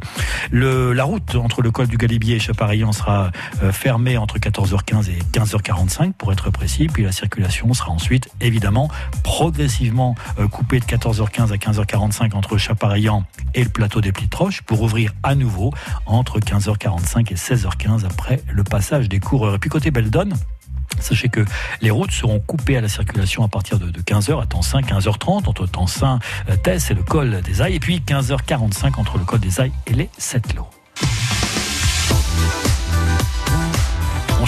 Le, 0.51 0.93
la 0.93 1.03
route 1.03 1.35
entre 1.35 1.61
le 1.61 1.71
col 1.71 1.87
du 1.87 1.97
Galibier 1.97 2.35
et 2.35 2.39
Chapareillan 2.39 2.91
sera 2.91 3.31
euh, 3.63 3.71
fermée 3.71 4.17
entre 4.17 4.37
14h15 4.37 5.09
et 5.09 5.19
15h45 5.33 6.13
pour 6.13 6.31
être 6.31 6.49
précis, 6.49 6.87
puis 6.87 7.03
la 7.03 7.11
circulation 7.11 7.73
sera 7.73 7.91
ensuite 7.91 8.29
évidemment 8.41 8.89
progressivement 9.23 10.15
euh, 10.39 10.47
coupée 10.47 10.79
de 10.79 10.85
14h15 10.85 11.51
à 11.51 11.57
15h45 11.57 12.35
entre 12.35 12.57
Chapareillan 12.57 13.23
et 13.53 13.63
le 13.63 13.69
plateau 13.69 14.01
des 14.01 14.11
Plites 14.11 14.35
Roches 14.35 14.61
pour 14.61 14.81
ouvrir 14.81 15.13
à 15.23 15.35
nouveau 15.35 15.73
entre 16.05 16.39
15h45 16.39 17.31
et 17.31 17.35
16h15 17.35 18.05
après 18.05 18.41
le 18.51 18.63
passage 18.63 19.09
des 19.09 19.19
coureurs. 19.19 19.55
Et 19.55 19.59
puis 19.59 19.69
côté 19.69 19.91
Beldon, 19.91 20.29
Sachez 20.99 21.29
que 21.29 21.45
les 21.81 21.91
routes 21.91 22.11
seront 22.11 22.39
coupées 22.39 22.77
à 22.77 22.81
la 22.81 22.89
circulation 22.89 23.43
à 23.43 23.47
partir 23.47 23.79
de, 23.79 23.89
15h 24.01 24.41
à 24.41 24.45
Tansin, 24.45 24.81
15h30 24.81 25.47
entre 25.47 25.67
Tansin, 25.67 26.19
euh, 26.49 26.55
Tess 26.57 26.91
et 26.91 26.93
le 26.93 27.03
col 27.03 27.41
des 27.41 27.61
Ailles, 27.61 27.75
et 27.75 27.79
puis 27.79 28.01
15h45 28.05 28.99
entre 28.99 29.17
le 29.17 29.25
col 29.25 29.39
des 29.39 29.61
Ailles 29.61 29.73
et 29.87 29.93
les 29.93 30.09
Sept-Lots. 30.17 30.78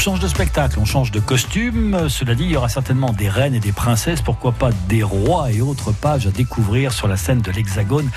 Change 0.02 0.20
de 0.20 0.28
spectacle, 0.28 0.80
on 0.80 0.86
change 0.86 1.12
de 1.12 1.20
costume. 1.20 2.10
Cela 2.10 2.34
dit, 2.34 2.46
il 2.46 2.50
y 2.50 2.58
aura 2.58 2.70
certainement 2.70 3.14
des 3.14 3.30
reines 3.30 3.54
et 3.54 3.60
des 3.60 3.72
princesses, 3.72 4.24
pourquoi 4.24 4.52
pas 4.52 4.72
des 4.90 5.04
rois 5.04 5.52
et 5.52 5.62
autres 5.62 5.92
pages 5.92 6.26
à 6.26 6.32
découvrir 6.32 6.92
sur 6.92 7.08
la 7.08 7.18
scène 7.18 7.42
de 7.42 7.52
l'Hexagone 7.52 8.10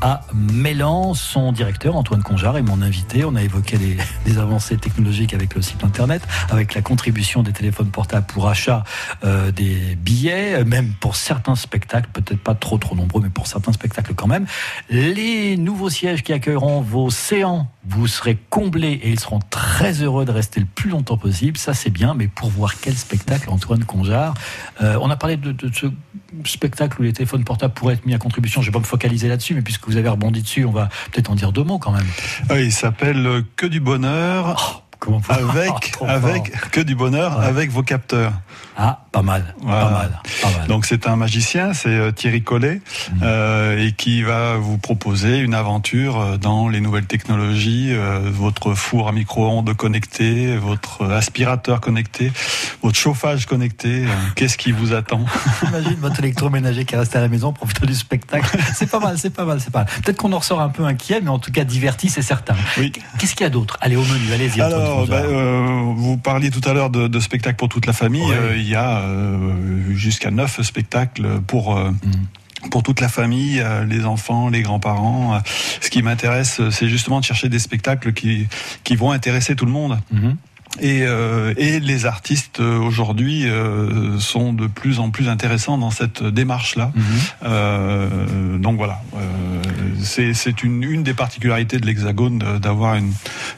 à 0.00 0.20
Mélan. 0.32 1.14
Son 1.14 1.50
directeur, 1.50 1.96
Antoine 1.96 2.22
Conjar, 2.22 2.58
est 2.58 2.62
mon 2.62 2.80
invité. 2.80 3.24
On 3.24 3.34
a 3.34 3.42
évoqué 3.42 3.76
les, 4.26 4.38
avancées 4.38 4.76
technologiques 4.76 5.34
avec 5.34 5.56
le 5.56 5.62
site 5.62 5.82
internet, 5.82 6.22
avec 6.48 6.74
la 6.74 6.80
contribution 6.80 7.42
des 7.42 7.52
téléphones 7.52 7.90
portables 7.90 8.26
pour 8.26 8.48
achat 8.48 8.84
euh, 9.24 9.50
des 9.50 9.96
billets, 9.96 10.62
même 10.62 10.92
pour 11.00 11.16
certains 11.16 11.56
spectacles, 11.56 12.10
peut-être 12.12 12.40
pas 12.40 12.54
trop 12.54 12.78
trop 12.78 12.94
nombreux, 12.94 13.20
mais 13.20 13.30
pour 13.30 13.48
certains 13.48 13.72
spectacles 13.72 14.14
quand 14.14 14.28
même. 14.28 14.46
Les 14.90 15.56
nouveaux 15.56 15.90
sièges 15.90 16.22
qui 16.22 16.32
accueilleront 16.32 16.82
vos 16.82 17.10
séants, 17.10 17.66
vous 17.84 18.06
serez 18.06 18.38
comblés 18.48 19.00
et 19.02 19.10
ils 19.10 19.18
seront 19.18 19.40
très 19.50 20.02
heureux 20.02 20.24
de 20.24 20.30
rester 20.30 20.60
le 20.60 20.66
plus 20.66 20.90
longtemps 20.90 21.16
possible, 21.16 21.31
ça 21.56 21.74
c'est 21.74 21.90
bien, 21.90 22.14
mais 22.14 22.28
pour 22.28 22.48
voir 22.50 22.74
quel 22.80 22.96
spectacle 22.96 23.50
Antoine 23.50 23.84
Conjar. 23.84 24.34
Euh, 24.82 24.98
on 25.00 25.10
a 25.10 25.16
parlé 25.16 25.36
de, 25.36 25.54
ce 25.72 25.86
spectacle 26.44 27.00
où 27.00 27.02
les 27.02 27.12
téléphones 27.12 27.44
portables 27.44 27.74
pourraient 27.74 27.94
être 27.94 28.06
mis 28.06 28.14
à 28.14 28.18
contribution. 28.18 28.62
Je 28.62 28.68
ne 28.68 28.70
vais 28.70 28.74
pas 28.74 28.80
me 28.80 28.84
focaliser 28.88 29.28
là-dessus, 29.28 29.54
mais 29.54 29.62
puisque 29.62 29.86
vous 29.86 29.96
avez 29.96 30.08
rebondi 30.08 30.42
dessus, 30.42 30.64
on 30.64 30.72
va 30.72 30.88
peut-être 31.10 31.30
en 31.30 31.34
dire 31.34 31.52
deux 31.52 31.64
mots 31.64 31.78
quand 31.78 31.92
même. 31.92 32.06
Oui, 32.50 32.64
il 32.64 32.72
s'appelle 32.72 33.44
Que 33.56 33.66
du 33.66 33.80
bonheur. 33.80 34.56
Oh, 34.58 34.82
comment 34.98 35.20
avec, 35.28 35.94
avec 36.06 36.70
que 36.70 36.80
du 36.80 36.94
bonheur 36.94 37.40
avec 37.40 37.70
vos 37.70 37.82
capteurs. 37.82 38.32
Ah, 38.76 39.00
pas 39.12 39.20
mal, 39.20 39.54
pas 39.60 39.90
mal, 39.90 40.20
Donc 40.66 40.86
c'est 40.86 41.06
un 41.06 41.16
magicien, 41.16 41.74
c'est 41.74 41.90
euh, 41.90 42.10
Thierry 42.10 42.42
Collet, 42.42 42.76
mmh. 42.76 43.20
euh, 43.22 43.86
et 43.86 43.92
qui 43.92 44.22
va 44.22 44.56
vous 44.56 44.78
proposer 44.78 45.38
une 45.38 45.52
aventure 45.52 46.18
euh, 46.18 46.36
dans 46.38 46.68
les 46.68 46.80
nouvelles 46.80 47.06
technologies, 47.06 47.92
votre 48.24 48.74
four 48.74 49.08
à 49.08 49.12
micro-ondes 49.12 49.74
connecté, 49.74 50.56
votre 50.56 51.04
aspirateur 51.04 51.80
connecté, 51.80 52.32
votre 52.82 52.96
chauffage 52.96 53.46
connecté. 53.46 54.04
Qu'est-ce 54.36 54.56
qui 54.56 54.72
vous 54.72 54.94
attend? 54.94 55.24
Imagine 55.68 55.96
votre 56.00 56.20
électroménager 56.20 56.84
qui 56.84 56.96
reste 56.96 57.14
à 57.14 57.20
la 57.20 57.28
maison, 57.28 57.52
profitant 57.52 57.86
du 57.86 57.94
spectacle. 57.94 58.58
C'est 58.74 58.90
pas 58.90 59.00
mal, 59.00 59.18
c'est 59.18 59.30
pas 59.30 59.44
mal, 59.44 59.60
c'est 59.60 59.70
pas 59.70 59.80
mal. 59.80 59.88
Peut-être 60.02 60.16
qu'on 60.16 60.32
en 60.32 60.38
ressort 60.38 60.60
un 60.60 60.70
peu 60.70 60.84
inquiet, 60.84 61.20
mais 61.22 61.30
en 61.30 61.38
tout 61.38 61.52
cas 61.52 61.64
diverti, 61.64 62.08
c'est 62.08 62.22
certain. 62.22 62.54
Oui. 62.78 62.92
Qu'est-ce 63.18 63.34
qu'il 63.34 63.44
y 63.44 63.46
a 63.46 63.50
d'autre? 63.50 63.76
Allez 63.80 63.96
au 63.96 64.04
menu, 64.04 64.32
allez-y. 64.32 64.60
Alors, 64.62 65.06
bah, 65.06 65.22
vous 65.26 66.16
parliez 66.16 66.50
tout 66.50 66.66
à 66.68 66.72
l'heure 66.72 66.90
de, 66.90 67.08
de 67.08 67.20
spectacle 67.20 67.56
pour 67.56 67.68
toute 67.68 67.86
la 67.86 67.92
famille. 67.92 68.32
Il 68.62 68.68
y 68.68 68.76
a 68.76 69.00
euh, 69.00 69.92
jusqu'à 69.94 70.30
neuf 70.30 70.62
spectacles 70.62 71.40
pour 71.46 71.76
euh, 71.76 71.90
mm. 71.90 72.68
pour 72.70 72.82
toute 72.82 73.00
la 73.00 73.08
famille, 73.08 73.60
euh, 73.60 73.84
les 73.84 74.04
enfants, 74.04 74.48
les 74.48 74.62
grands-parents. 74.62 75.42
Ce 75.80 75.90
qui 75.90 76.02
m'intéresse, 76.02 76.60
c'est 76.70 76.88
justement 76.88 77.20
de 77.20 77.24
chercher 77.24 77.48
des 77.48 77.58
spectacles 77.58 78.12
qui, 78.12 78.46
qui 78.84 78.96
vont 78.96 79.10
intéresser 79.10 79.56
tout 79.56 79.66
le 79.66 79.72
monde. 79.72 79.98
Mm-hmm. 80.14 80.36
Et, 80.80 81.02
euh, 81.02 81.52
et 81.58 81.80
les 81.80 82.06
artistes 82.06 82.60
aujourd'hui 82.60 83.46
euh, 83.46 84.18
sont 84.18 84.54
de 84.54 84.66
plus 84.66 85.00
en 85.00 85.10
plus 85.10 85.28
intéressants 85.28 85.76
dans 85.76 85.90
cette 85.90 86.22
démarche-là. 86.22 86.92
Mhm. 86.94 87.04
Euh, 87.44 88.58
donc 88.58 88.78
voilà, 88.78 89.02
c'est 90.02 90.62
une, 90.62 90.82
une 90.82 91.02
des 91.02 91.14
particularités 91.14 91.78
de 91.78 91.86
l'Hexagone 91.86 92.38
d'avoir 92.60 92.94
une, 92.96 93.12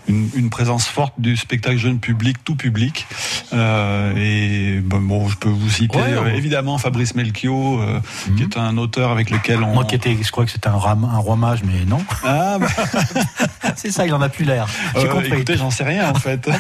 une, 0.09 0.29
une 0.35 0.51
présence 0.51 0.87
forte 0.87 1.15
du 1.19 1.37
spectacle 1.37 1.77
jeune 1.79 1.99
public, 1.99 2.37
tout 2.45 2.55
public. 2.57 3.07
Euh, 3.53 4.13
et 4.17 4.81
bon, 4.81 5.01
bon, 5.01 5.29
je 5.29 5.37
peux 5.37 5.49
vous 5.49 5.71
citer 5.71 5.97
Ouais, 5.99 6.13
euh, 6.13 6.23
ouais. 6.25 6.37
évidemment 6.37 6.79
Fabrice 6.79 7.15
Melchior, 7.15 7.81
euh, 7.81 8.01
Mhm. 8.29 8.37
qui 8.37 8.43
est 8.43 8.57
un 8.59 8.77
auteur 8.79 9.11
avec 9.11 9.31
lequel 9.31 9.63
on. 9.63 9.75
Moi 9.75 9.85
qui 9.85 9.95
étais, 9.95 10.17
je 10.21 10.31
crois 10.31 10.45
que 10.45 10.51
c'était 10.51 10.69
un, 10.69 10.77
ram- 10.77 11.09
un 11.13 11.19
roi 11.19 11.37
mage, 11.37 11.61
mais 11.65 11.85
non. 11.87 12.03
Ah, 12.25 12.59
bah, 12.59 12.67
c'est 13.77 13.91
ça, 13.91 14.07
il 14.07 14.13
en 14.15 14.21
a 14.23 14.29
plus 14.29 14.45
l'air. 14.45 14.67
J'ai 14.97 15.07
euh, 15.07 15.09
compris. 15.09 15.29
écoutez, 15.33 15.57
j'en 15.57 15.71
sais 15.71 15.85
rien 15.85 16.11
en 16.11 16.15
fait. 16.15 16.49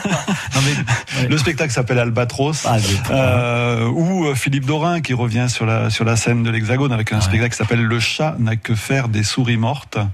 Non, 0.55 0.61
mais- 0.65 1.23
ouais. 1.23 1.29
Le 1.29 1.37
spectacle 1.39 1.73
s'appelle 1.73 1.99
Albatros. 1.99 2.65
Ah, 2.67 2.77
euh, 3.11 4.35
Philippe 4.35 4.67
Dorin 4.67 5.01
qui 5.01 5.15
revient 5.15 5.47
sur 5.49 5.67
la 5.67 5.91
sur 5.91 6.05
la 6.05 6.17
scène 6.17 6.43
de 6.43 6.51
l'Hexagone 6.51 6.93
avec 6.93 7.13
un 7.13 7.21
spectacle 7.21 7.53
qui 7.53 7.57
s'appelle 7.59 7.83
Le 7.83 7.99
chat 8.01 8.37
n'a 8.39 8.55
que 8.57 8.75
faire 8.75 9.09
des 9.09 9.23
souris 9.25 9.57
mortes. 9.57 9.74
Ah 9.97 10.07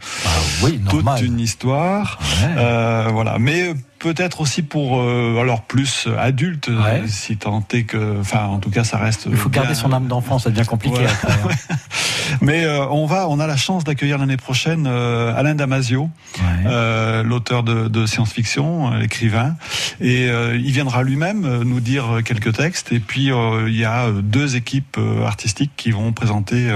oui, 0.62 0.81
Toute 0.88 1.07
une 1.23 1.40
histoire. 1.40 2.19
Ouais. 2.43 2.55
Euh, 2.57 3.09
voilà, 3.12 3.38
mais 3.38 3.75
peut-être 3.99 4.40
aussi 4.40 4.62
pour 4.62 5.00
euh, 5.00 5.38
alors 5.40 5.62
plus 5.62 6.09
adulte, 6.19 6.69
euh, 6.71 6.83
Ouais. 6.83 7.02
si 7.07 7.37
tant 7.37 7.62
est 7.73 7.83
que, 7.85 8.19
enfin 8.21 8.45
en 8.47 8.59
tout 8.59 8.71
cas 8.71 8.83
ça 8.85 8.97
reste. 8.99 9.26
Il 9.31 9.37
faut 9.37 9.49
bien- 9.50 9.62
garder 9.62 9.75
son 9.75 9.93
âme 9.93 10.07
d'enfant, 10.07 10.38
ça 10.38 10.50
devient 10.50 10.67
compliqué 10.67 10.99
Ouais. 11.00 11.07
après. 11.07 11.33
hein. 11.33 11.76
Mais 12.43 12.64
euh, 12.64 12.87
on 12.90 13.07
va, 13.07 13.29
on 13.29 13.40
a 13.40 13.47
la 13.47 13.57
chance 13.57 13.83
d'accueillir 13.85 14.17
l'année 14.17 14.37
prochaine 14.37 14.87
euh, 14.87 15.35
Alain 15.37 15.55
Damasio, 15.57 16.09
Ouais. 16.38 16.43
euh, 16.67 17.23
l'auteur 17.23 17.62
de, 17.62 17.88
de 17.88 18.07
science-fiction, 18.07 18.93
euh, 18.93 18.99
l'écrivain, 18.99 19.57
et 20.00 20.29
euh, 20.29 20.57
il 20.57 20.71
viendra 20.73 21.02
lui-même 21.02 21.45
euh, 21.45 21.64
nous 21.64 21.81
dire 21.81 22.17
euh, 22.19 22.23
quelques 22.23 22.55
textes. 22.57 22.93
Et 22.93 23.00
puis 23.00 23.31
euh, 23.33 23.69
il 23.69 23.76
y 23.76 23.85
a 23.85 24.07
euh, 24.07 24.23
deux 24.23 24.57
équipes 24.57 24.97
euh, 24.99 25.26
artistiques 25.26 25.73
qui 25.76 25.90
vont 25.90 26.12
présenter. 26.12 26.71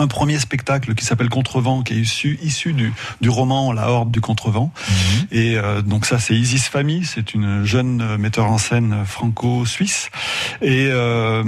Un 0.00 0.06
premier 0.08 0.38
spectacle 0.38 0.94
qui 0.94 1.04
s'appelle 1.04 1.28
Contrevent, 1.28 1.82
qui 1.82 1.94
est 1.94 1.98
issu, 1.98 2.38
issu 2.42 2.72
du, 2.72 2.92
du 3.20 3.28
roman 3.28 3.72
La 3.72 3.88
Horde 3.90 4.10
du 4.10 4.20
Contrevent. 4.20 4.72
Mhm. 4.88 5.26
Et 5.32 5.56
euh, 5.56 5.82
donc 5.82 6.06
ça, 6.06 6.18
c'est 6.18 6.34
Isis 6.34 6.68
Famille, 6.68 7.04
c'est 7.04 7.34
une 7.34 7.64
jeune 7.64 8.00
euh, 8.02 8.18
metteur 8.18 8.46
en 8.50 8.58
scène 8.58 9.04
franco-suisse. 9.06 10.10
Et, 10.62 10.88
euh, 10.90 11.42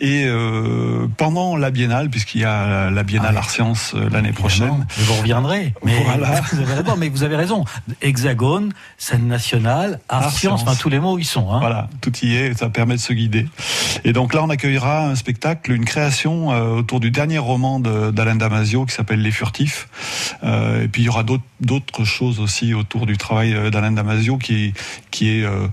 et 0.00 0.24
euh, 0.26 1.06
pendant 1.16 1.56
la 1.56 1.70
Biennale, 1.70 2.10
puisqu'il 2.10 2.40
y 2.40 2.44
a 2.44 2.90
la, 2.90 3.02
Biennale 3.02 3.34
Ah. 3.36 3.38
Art 3.40 3.50
Sciences 3.50 3.94
l'année 4.12 4.32
prochaine. 4.32 4.86
Mais 4.98 5.04
vous 5.04 5.14
reviendrez. 5.14 5.74
Mais 5.84 6.02
Voilà. 6.04 6.40
vous 6.52 6.60
avez 6.60 6.74
raison, 6.74 6.96
mais 6.96 7.08
vous 7.08 7.22
avez 7.22 7.36
raison. 7.36 7.64
Hexagone, 8.00 8.72
scène 8.98 9.26
nationale, 9.28 10.00
art, 10.08 10.22
Art 10.24 10.30
science, 10.30 10.60
science. 10.60 10.62
enfin 10.62 10.74
tous 10.80 10.88
les 10.88 10.98
mots 11.00 11.18
y 11.18 11.24
sont. 11.24 11.50
Hein. 11.52 11.58
Voilà, 11.60 11.88
tout 12.00 12.12
y 12.22 12.34
est, 12.34 12.58
ça 12.58 12.68
permet 12.68 12.94
de 12.96 13.00
se 13.00 13.12
guider. 13.12 13.46
Et 14.04 14.12
donc 14.12 14.34
là, 14.34 14.42
on 14.42 14.50
accueillera 14.50 15.06
un 15.06 15.14
spectacle, 15.14 15.72
une 15.72 15.84
création 15.84 16.48
autour 16.76 17.00
du 17.00 17.10
dernier 17.10 17.38
roman 17.38 17.80
de- 17.80 17.90
d'Alain 18.12 18.36
Damasio 18.36 18.86
qui 18.86 18.94
s'appelle 18.94 19.20
Les 19.22 19.30
Furtifs. 19.30 19.88
Euh, 20.44 20.82
et 20.84 20.88
puis 20.88 21.02
il 21.02 21.06
y 21.06 21.08
aura 21.08 21.22
d'autres- 21.24 22.04
choses 22.04 22.40
aussi 22.40 22.74
autour 22.74 23.06
du 23.06 23.16
travail 23.16 23.54
euh, 23.54 23.70
d'Alain 23.70 23.92
Damasio 23.92 24.36
qui, 24.38 24.72
qui 25.10 25.28
est 25.30 25.44
euh, 25.44 25.66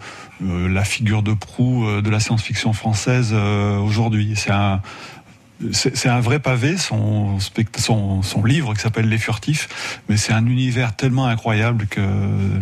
euh, 0.45 0.67
la 0.69 0.83
figure 0.83 1.23
de 1.23 1.33
proue 1.33 1.88
euh, 1.88 2.01
de 2.01 2.09
la 2.09 2.19
science-fiction 2.19 2.73
française 2.73 3.31
euh, 3.33 3.77
aujourd'hui. 3.79 4.33
C'est 4.35 4.51
un 4.51 4.81
c'est 5.73 6.07
un 6.07 6.21
vrai 6.21 6.39
pavé, 6.39 6.77
son, 6.77 7.38
son, 7.77 8.21
son 8.21 8.43
livre 8.45 8.73
qui 8.73 8.79
s'appelle 8.79 9.09
Les 9.09 9.17
Furtifs, 9.17 10.01
mais 10.07 10.15
c'est 10.15 10.31
un 10.31 10.45
univers 10.45 10.95
tellement 10.95 11.25
incroyable 11.27 11.85
que... 11.88 11.99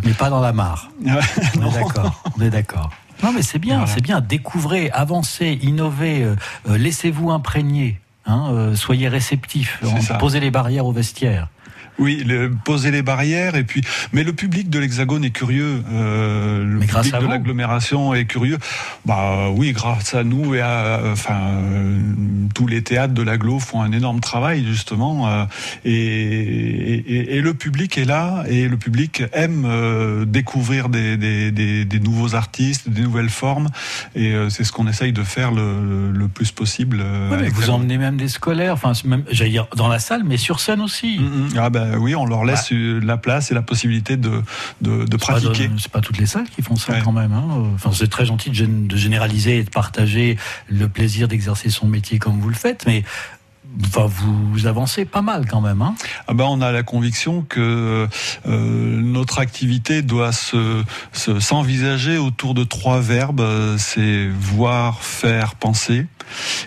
Mais 0.04 0.14
pas 0.14 0.30
dans 0.30 0.40
la 0.40 0.52
mare. 0.52 0.90
On 1.06 1.60
Non. 1.60 1.70
est 1.70 1.74
d'accord. 1.74 2.22
On 2.36 2.42
est 2.42 2.50
d'accord. 2.50 2.90
Non, 3.22 3.32
mais 3.32 3.42
c'est 3.42 3.60
bien, 3.60 3.78
Voilà. 3.78 3.92
c'est 3.94 4.00
bien. 4.00 4.20
Découvrez, 4.20 4.90
avancez, 4.90 5.60
innovez, 5.62 6.24
euh, 6.24 6.34
euh, 6.68 6.76
laissez-vous 6.76 7.30
imprégner. 7.30 8.00
Hein, 8.28 8.50
euh, 8.52 8.74
soyez 8.76 9.08
réceptifs, 9.08 9.82
ça. 10.02 10.14
posez 10.16 10.38
les 10.38 10.50
barrières 10.50 10.86
au 10.86 10.92
vestiaire. 10.92 11.48
Oui, 11.98 12.22
le- 12.24 12.50
poser 12.64 12.90
les 12.90 13.02
barrières 13.02 13.56
et 13.56 13.64
puis, 13.64 13.82
mais 14.12 14.22
le 14.24 14.32
public 14.32 14.70
de 14.70 14.78
l'Hexagone 14.78 15.24
est 15.24 15.30
curieux. 15.30 15.82
Euh, 15.92 16.64
le 16.64 16.78
Mais 16.78 16.86
public 16.86 17.12
de 17.20 17.26
l'agglomération 17.26 18.14
est 18.14 18.24
curieux. 18.26 18.58
Bah 19.04 19.48
oui, 19.50 19.72
grâce 19.72 20.14
à 20.14 20.22
nous 20.24 20.54
et 20.54 20.60
à, 20.60 21.00
enfin, 21.10 21.38
euh, 21.40 21.98
tous 22.54 22.66
les 22.66 22.82
théâtres 22.82 23.14
de 23.14 23.22
l'agglo 23.22 23.58
font 23.58 23.82
un 23.82 23.92
énorme 23.92 24.20
travail 24.20 24.64
justement. 24.64 25.28
euh, 25.28 25.44
et, 25.84 25.92
et, 25.92 27.36
et 27.36 27.40
le 27.40 27.54
public 27.54 27.98
est 27.98 28.04
là 28.04 28.44
et 28.48 28.68
le 28.68 28.76
public 28.76 29.22
aime 29.32 29.64
euh, 29.66 30.24
découvrir 30.24 30.88
des, 30.88 31.16
des, 31.16 31.50
des, 31.50 31.84
des 31.84 32.00
nouveaux 32.00 32.34
artistes, 32.34 32.88
des 32.88 33.02
nouvelles 33.02 33.28
formes. 33.30 33.68
Et 34.14 34.34
euh, 34.34 34.50
c'est 34.50 34.64
ce 34.64 34.72
qu'on 34.72 34.86
essaye 34.86 35.12
de 35.12 35.22
faire 35.22 35.50
le, 35.52 36.10
le 36.12 36.28
plus 36.28 36.52
possible. 36.52 36.98
euh, 37.00 37.30
Ouais, 37.30 37.38
mais 37.42 37.48
vous 37.48 37.70
emmenez 37.70 37.98
même 37.98 38.16
des 38.16 38.28
scolaires, 38.28 38.74
enfin, 38.74 38.92
même, 39.04 39.24
j'allais 39.30 39.50
dire 39.50 39.66
dans 39.76 39.88
la 39.88 39.98
salle, 39.98 40.22
mais 40.24 40.36
sur 40.36 40.60
scène 40.60 40.80
aussi. 40.80 41.18
Mm, 41.18 41.22
mm. 41.24 41.48
Ah 41.58 41.70
ben 41.70 41.87
oui, 41.96 42.14
on 42.14 42.26
leur 42.26 42.44
laisse 42.44 42.72
euh, 42.72 43.00
la 43.02 43.16
place 43.16 43.50
et 43.50 43.54
la 43.54 43.62
possibilité 43.62 44.16
de, 44.16 44.42
de, 44.80 45.16
pratiquer. 45.16 45.70
C'est 45.78 45.90
pas 45.90 46.00
toutes 46.00 46.18
les 46.18 46.26
salles 46.26 46.48
qui 46.54 46.62
font 46.62 46.76
ça 46.76 46.92
Ouais. 46.92 47.00
quand 47.04 47.12
même. 47.12 47.32
Hein. 47.32 47.44
Enfin, 47.74 47.90
c'est 47.92 48.08
très 48.08 48.26
gentil 48.26 48.50
de, 48.50 48.66
de 48.66 48.96
généraliser 48.96 49.58
et 49.58 49.64
de 49.64 49.70
partager 49.70 50.36
le 50.68 50.88
plaisir 50.88 51.28
d'exercer 51.28 51.70
son 51.70 51.86
métier 51.86 52.18
comme 52.18 52.38
vous 52.40 52.48
le 52.48 52.54
faites, 52.54 52.84
mais 52.86 53.04
enfin, 53.84 54.06
vous 54.06 54.66
avancez 54.66 55.04
pas 55.04 55.22
mal 55.22 55.46
quand 55.48 55.60
même. 55.60 55.82
Hein. 55.82 55.94
Ah 56.26 56.34
ben 56.34 56.44
on 56.44 56.60
a 56.60 56.72
la 56.72 56.82
conviction 56.82 57.42
que 57.48 58.08
euh, 58.46 59.00
notre 59.00 59.38
activité 59.38 60.02
doit 60.02 60.32
se 60.32 60.82
se- 61.12 61.40
s'envisager 61.40 62.18
autour 62.18 62.54
de 62.54 62.64
trois 62.64 63.00
verbes. 63.00 63.44
C'est 63.78 64.28
voir, 64.28 65.02
faire, 65.02 65.54
penser. 65.54 66.06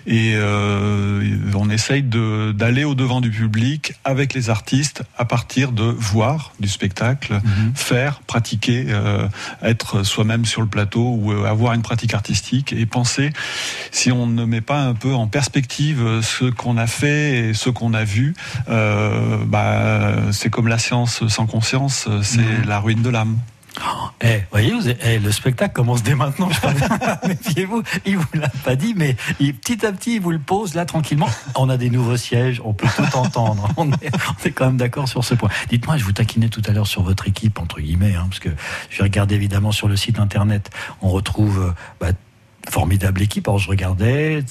Et 0.08 0.34
euh, 0.36 1.22
on 1.55 1.70
essaye 1.70 2.01
de- 2.01 2.51
d'aller 2.51 2.84
au 2.84 2.96
devant 2.96 3.22
du 3.22 3.29
public 3.29 3.93
avec 4.03 4.34
les 4.34 4.50
artistes 4.50 5.03
à 5.20 5.25
partir 5.25 5.72
de 5.72 5.84
voir 5.84 6.53
du 6.60 6.67
spectacle, 6.67 7.34
Mhm. 7.43 7.74
faire, 7.75 8.22
pratiquer, 8.22 8.86
euh, 8.89 9.27
être 9.62 10.01
soi-même 10.03 10.46
sur 10.46 10.62
le 10.62 10.67
plateau 10.67 11.15
ou 11.20 11.31
euh, 11.31 11.46
avoir 11.46 11.74
une 11.74 11.84
pratique 11.84 12.15
artistique 12.15 12.74
et 12.74 12.88
penser 12.88 13.31
si 13.91 14.12
on 14.12 14.25
ne 14.25 14.46
met 14.46 14.62
pas 14.62 14.81
un 14.81 14.96
peu 14.96 15.13
en 15.13 15.27
perspective 15.27 16.01
euh, 16.01 16.22
ce 16.24 16.46
qu'on 16.46 16.75
a 16.77 16.88
fait 16.88 17.00
et 17.03 17.53
ce 17.53 17.70
qu'on 17.70 17.93
a 17.93 18.03
vu, 18.03 18.34
euh, 18.70 19.38
bah, 19.46 20.31
c'est 20.31 20.50
comme 20.50 20.67
la 20.67 20.77
science 20.77 21.27
sans 21.27 21.46
conscience, 21.48 22.05
euh, 22.08 22.22
c'est 22.24 22.39
Mhm. 22.41 22.65
la 22.67 22.79
ruine 22.79 23.01
de 23.01 23.10
l'âme. 23.10 23.38
Eh, 24.22 24.41
voyez, 24.51 24.74
vous, 24.74 24.89
eh, 24.89 25.17
le 25.17 25.31
spectacle 25.31 25.74
commence 25.74 26.03
dès 26.03 26.13
maintenant. 26.13 26.50
Méfiez-vous, 27.27 27.81
il 28.05 28.17
vous 28.17 28.25
l'a 28.34 28.50
pas 28.65 28.75
dit, 28.75 28.93
mais 28.98 29.15
il- 29.39 29.55
petit 29.55 29.86
à 29.86 29.93
petit, 29.93 30.15
il 30.15 30.22
vous 30.22 30.31
le 30.31 30.39
pose 30.39 30.74
là 30.75 30.86
tranquillement. 30.86 31.29
On 31.55 31.70
a 31.70 31.77
des 31.77 31.89
nouveaux 31.89 32.17
sièges, 32.17 32.62
on 32.65 32.74
peut 32.74 32.88
tout 32.96 33.17
entendre. 33.17 33.70
On 33.77 33.89
est, 33.93 34.12
on 34.13 34.46
est 34.46 34.51
quand 34.51 34.65
même 34.65 34.77
d'accord 34.77 35.08
sur 35.08 35.24
ce 35.24 35.36
point. 35.36 35.50
Dites-moi, 35.70 35.96
je 35.98 36.03
vous 36.03 36.12
taquinais 36.12 36.50
tout 36.50 36.62
à 36.67 36.72
l'heure 36.72 36.86
sur 36.86 37.01
votre 37.01 37.27
équipe 37.29 37.60
entre 37.60 37.79
guillemets, 37.79 38.13
hein, 38.13 38.27
parce 38.29 38.39
que 38.39 38.50
j'ai 38.89 39.03
regardé 39.03 39.36
évidemment 39.36 39.72
sur 39.72 39.88
le 39.88 39.96
site 39.96 40.20
internet, 40.20 40.70
on 41.01 41.08
retrouve 41.10 41.60
euh, 41.70 41.72
bah, 42.01 42.12
formidable 42.70 43.22
équipe. 43.22 43.48
Alors 43.48 43.58
je 43.60 43.70
regardais, 43.70 44.43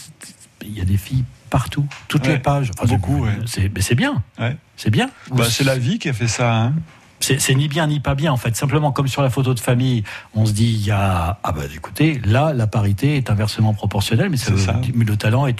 il 0.62 0.76
y 0.76 0.80
a 0.80 0.84
des 0.84 0.96
filles 0.96 1.24
partout, 1.50 1.86
toutes 2.08 2.26
Ouais, 2.26 2.34
les 2.34 2.38
pages. 2.38 2.70
Enfin, 2.78 2.86
beaucoup, 2.94 3.26
c'est- 3.46 3.62
ouais. 3.62 3.94
Bien. 3.94 4.22
Ouais. 4.38 4.56
C'est 4.76 4.90
bien. 4.90 5.10
Bah, 5.30 5.44
c'est 5.50 5.64
la 5.64 5.76
vie 5.76 5.98
qui 5.98 6.08
a 6.08 6.12
fait 6.12 6.28
ça. 6.28 6.54
Hein. 6.54 6.74
C'est 7.20 7.54
ni 7.54 7.68
bien 7.68 7.86
ni 7.86 8.00
pas 8.00 8.14
bien 8.14 8.32
en 8.32 8.38
fait. 8.38 8.56
Simplement 8.56 8.92
comme 8.92 9.06
sur 9.08 9.20
la 9.20 9.28
photo 9.28 9.52
de 9.52 9.60
famille, 9.60 10.04
on 10.34 10.46
se 10.46 10.52
dit 10.52 10.70
il 10.72 10.86
y 10.86 10.90
a 10.90 11.38
ah 11.42 11.52
bah 11.52 11.62
écoutez 11.74 12.18
là 12.24 12.54
la 12.54 12.66
parité 12.66 13.18
est 13.18 13.28
inversement 13.28 13.74
proportionnelle, 13.74 14.30
mais, 14.30 14.38
ça 14.38 14.52
le 14.94 15.16
talent 15.16 15.46
est 15.46 15.56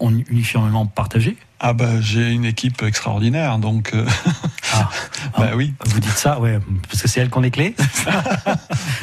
uniformément 0.00 0.86
partagé. 0.86 1.36
Ah 1.64 1.74
bah 1.74 2.00
j'ai 2.00 2.30
une 2.30 2.44
équipe 2.44 2.82
extraordinaire, 2.82 3.58
donc 3.58 3.92
euh, 3.94 4.04
Ah, 4.74 4.90
bah 5.38 5.50
oui. 5.54 5.74
vous 5.86 6.00
dites 6.00 6.16
ça, 6.18 6.40
ouais, 6.40 6.58
parce 6.88 7.02
que 7.02 7.08
c'est 7.08 7.20
elle 7.20 7.30
qu'on 7.30 7.44
est 7.44 7.52
clé. 7.52 7.74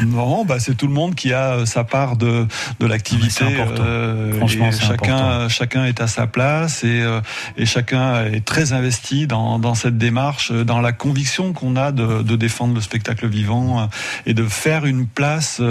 Non, 0.06 0.46
bah 0.46 0.60
c'est 0.60 0.76
tout 0.76 0.88
le 0.88 0.94
monde 0.94 1.14
qui 1.16 1.34
a 1.34 1.54
euh, 1.54 1.66
sa 1.66 1.84
part 1.84 2.16
de 2.16 2.48
de 2.80 2.86
l'activité. 2.86 3.46
Ah, 3.60 3.82
euh, 3.82 4.38
Franchement, 4.38 4.72
chacun 4.72 5.16
important. 5.16 5.50
chacun 5.50 5.86
est 5.86 6.00
à 6.02 6.08
sa 6.08 6.26
place 6.28 6.84
et 6.84 7.02
euh, 7.02 7.20
et 7.58 7.66
chacun 7.66 8.26
est 8.26 8.46
très 8.46 8.72
investi 8.72 9.28
dans 9.28 9.60
dans 9.60 9.76
cette 9.76 9.98
démarche, 9.98 10.52
euh, 10.52 10.64
dans 10.64 10.80
la 10.80 10.94
conviction 10.94 11.52
qu'on 11.54 11.76
a 11.76 11.92
de 11.92 12.24
de 12.24 12.36
défendre 12.36 12.76
le 12.76 12.82
spectacle 12.82 13.28
vivant 13.28 13.90
et 14.26 14.34
de 14.34 14.46
faire 14.46 14.86
une 14.86 15.06
place 15.06 15.62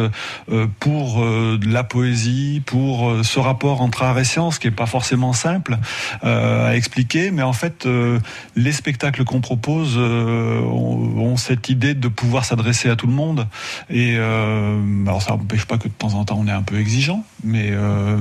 pour 0.81 1.25
de 1.25 1.73
la 1.73 1.85
poésie, 1.85 2.63
pour 2.65 3.13
ce 3.23 3.39
rapport 3.39 3.81
entre 3.81 4.03
art 4.03 4.19
et 4.19 4.25
science 4.25 4.59
qui 4.59 4.69
est 4.69 4.73
pas 4.73 4.87
forcément 4.87 5.33
simple 5.33 5.79
euh, 6.25 6.69
expliquer, 6.79 7.31
mais 7.31 7.43
en 7.43 7.53
fait 7.53 7.85
euh, 7.87 8.19
les 8.57 8.73
spectacles 8.73 9.25
qu'on 9.25 9.41
propose 9.43 9.97
euh, 9.99 10.61
ont, 10.63 11.19
ont 11.19 11.37
cette 11.37 11.69
idée 11.69 11.95
de 11.95 12.09
pouvoir 12.09 12.45
s'adresser 12.45 12.89
à 12.89 12.97
tout 12.97 13.07
le 13.07 13.13
monde. 13.13 13.47
Et 13.91 14.15
euh, 14.17 14.81
alors 15.07 15.21
ça 15.21 15.33
n'empêche 15.33 15.67
pas 15.67 15.77
que 15.77 15.89
de 15.89 15.93
temps 15.93 16.15
en 16.15 16.25
temps 16.25 16.39
on 16.41 16.47
est 16.49 16.53
un 16.53 16.63
peu 16.63 16.79
exigeant, 16.79 17.25
mais 17.45 17.73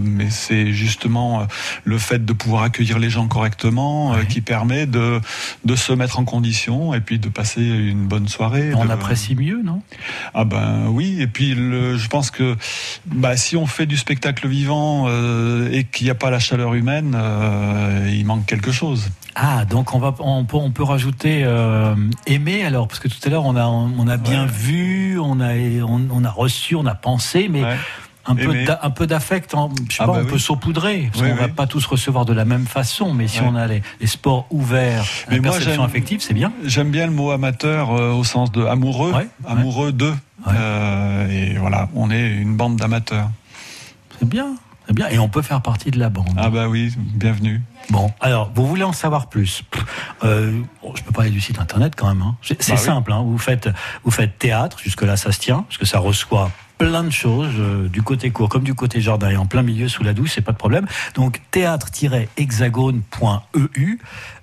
mais 0.02 0.30
c'est 0.30 0.72
justement 0.74 1.48
le 1.86 1.98
fait 1.98 2.26
de 2.26 2.34
pouvoir 2.34 2.64
accueillir 2.64 3.00
les 3.00 3.10
gens 3.10 3.28
correctement 3.28 4.12
Ouais. 4.12 4.26
qui 4.28 4.42
permet 4.42 4.86
de 4.86 5.22
de 5.64 5.76
se 5.76 5.94
mettre 5.94 6.20
en 6.20 6.26
condition 6.26 6.94
et 6.94 7.00
puis 7.02 7.20
de 7.20 7.30
passer 7.30 7.62
une 7.64 8.08
bonne 8.08 8.28
soirée. 8.28 8.74
On 8.74 8.86
de- 8.86 8.92
apprécie 8.92 9.36
mieux, 9.36 9.62
non? 9.64 9.82
Ah 10.34 10.44
ben 10.46 10.88
oui, 10.90 11.18
et 11.22 11.28
puis 11.28 11.54
le, 11.56 11.98
je 11.98 12.08
pense 12.08 12.32
que 12.32 12.56
bah, 13.06 13.38
si 13.38 13.56
on 13.56 13.66
fait 13.68 13.86
du 13.86 13.98
spectacle 13.98 14.48
vivant 14.48 15.08
et 15.72 15.84
qu'il 15.86 16.06
n'y 16.06 16.12
a 16.12 16.16
pas 16.16 16.30
la 16.32 16.40
chaleur 16.40 16.74
humaine, 16.74 17.16
il 18.12 18.26
manque 18.26 18.46
quelque 18.48 18.72
chose. 18.72 19.10
Ah, 19.36 19.66
donc 19.66 19.94
on 19.94 20.00
va, 20.00 20.16
on 20.20 20.46
peut, 20.46 20.58
on 20.58 20.72
peut 20.72 20.84
rajouter 20.84 21.42
euh, 21.44 21.94
aimer 22.26 22.64
alors, 22.64 22.88
parce 22.88 23.00
que 23.00 23.08
tout 23.08 23.20
à 23.24 23.30
l'heure 23.30 23.46
on 23.46 23.56
a, 23.56 23.66
on 23.66 24.08
a 24.08 24.18
bien 24.18 24.46
Ouais. 24.46 24.52
vu, 24.52 25.20
on 25.20 25.40
a, 25.40 25.54
on, 25.86 26.02
on 26.12 26.24
a 26.24 26.32
reçu, 26.32 26.76
on 26.76 26.86
a 26.88 26.96
pensé, 26.96 27.48
mais 27.50 27.64
Ouais. 27.64 27.76
un 28.26 28.36
peu, 28.36 28.44
Aimer. 28.56 28.66
un 28.82 28.90
peu 28.90 29.06
d'affect, 29.08 29.54
en- 29.54 29.70
je 29.90 29.96
sais 29.96 30.04
Ah 30.04 30.06
pas, 30.08 30.14
bah 30.14 30.20
on 30.22 30.26
oui. 30.26 30.32
peut 30.32 30.38
saupoudrer, 30.40 31.10
parce 31.14 31.24
Oui, 31.24 31.30
qu'on 31.30 31.36
va 31.38 31.48
pas 31.50 31.68
tous 31.68 31.86
recevoir 31.86 32.26
de 32.26 32.34
la 32.34 32.44
même 32.46 32.66
façon, 32.66 33.14
mais 33.14 33.28
si 33.28 33.40
Ouais. 33.42 33.48
on 33.50 33.56
a 33.56 33.68
les, 33.68 33.82
les 34.02 34.08
sports 34.08 34.48
ouverts, 34.50 35.06
Mais 35.30 35.36
la 35.38 35.42
moi, 35.44 35.52
perception 35.52 35.84
affective, 35.84 36.22
c'est 36.22 36.34
bien. 36.34 36.52
J'aime 36.66 36.90
bien 36.90 37.06
le 37.06 37.14
mot 37.14 37.32
amateur 37.32 37.92
euh, 37.94 38.12
au 38.12 38.24
sens 38.24 38.52
de 38.52 38.66
amoureux, 38.66 39.14
Ouais, 39.14 39.28
amoureux 39.48 39.92
de. 39.94 40.08
Ouais. 40.46 40.54
Euh, 40.56 41.30
et 41.30 41.58
voilà, 41.58 41.90
on 41.96 42.12
est 42.12 42.28
une 42.28 42.56
bande 42.58 42.76
d'amateurs. 42.78 43.30
C'est 44.20 44.28
bien, 44.28 44.56
bien, 44.94 45.08
et 45.10 45.20
on 45.20 45.30
peut 45.30 45.42
faire 45.42 45.62
partie 45.62 45.92
de 45.92 46.00
la 46.00 46.10
bande. 46.10 46.34
Ah 46.38 46.50
bah 46.50 46.68
oui, 46.68 46.94
bienvenue. 46.98 47.62
Bon, 47.90 48.12
alors, 48.20 48.52
vous 48.56 48.66
voulez 48.68 48.84
en 48.84 48.94
savoir 48.94 49.28
plus? 49.30 49.64
Euh, 50.24 50.62
Je 50.96 51.04
peux 51.04 51.12
parler 51.12 51.30
du 51.30 51.42
site 51.42 51.60
internet 51.60 51.94
quand 51.96 52.08
même. 52.08 52.22
hein. 52.22 52.36
C'est 52.42 52.58
Bah 52.68 52.76
oui. 52.78 52.78
simple. 52.78 53.12
Hein. 53.14 53.24
Vous 53.26 53.38
faites, 53.38 53.70
vous 54.04 54.12
faites 54.12 54.38
théâtre. 54.40 54.78
Jusque 54.82 55.02
là, 55.04 55.18
ça 55.18 55.32
se 55.32 55.40
tient, 55.40 55.62
parce 55.64 55.78
que 55.78 55.86
ça 55.86 56.00
reçoit 56.00 56.52
plein 56.78 57.04
de 57.04 57.10
choses 57.10 57.54
euh, 57.58 57.88
du 57.90 58.02
côté 58.04 58.30
court 58.32 58.50
comme 58.50 58.64
du 58.64 58.76
côté 58.76 59.02
jardin 59.02 59.30
et 59.30 59.38
en 59.38 59.46
plein 59.46 59.62
milieu 59.64 59.88
sous 59.88 60.04
la 60.04 60.14
douche, 60.14 60.32
c'est 60.36 60.42
pas 60.42 60.52
de 60.52 60.58
problème. 60.58 60.86
Donc 61.16 61.42
théâtre-hexagone.eu. 61.52 64.00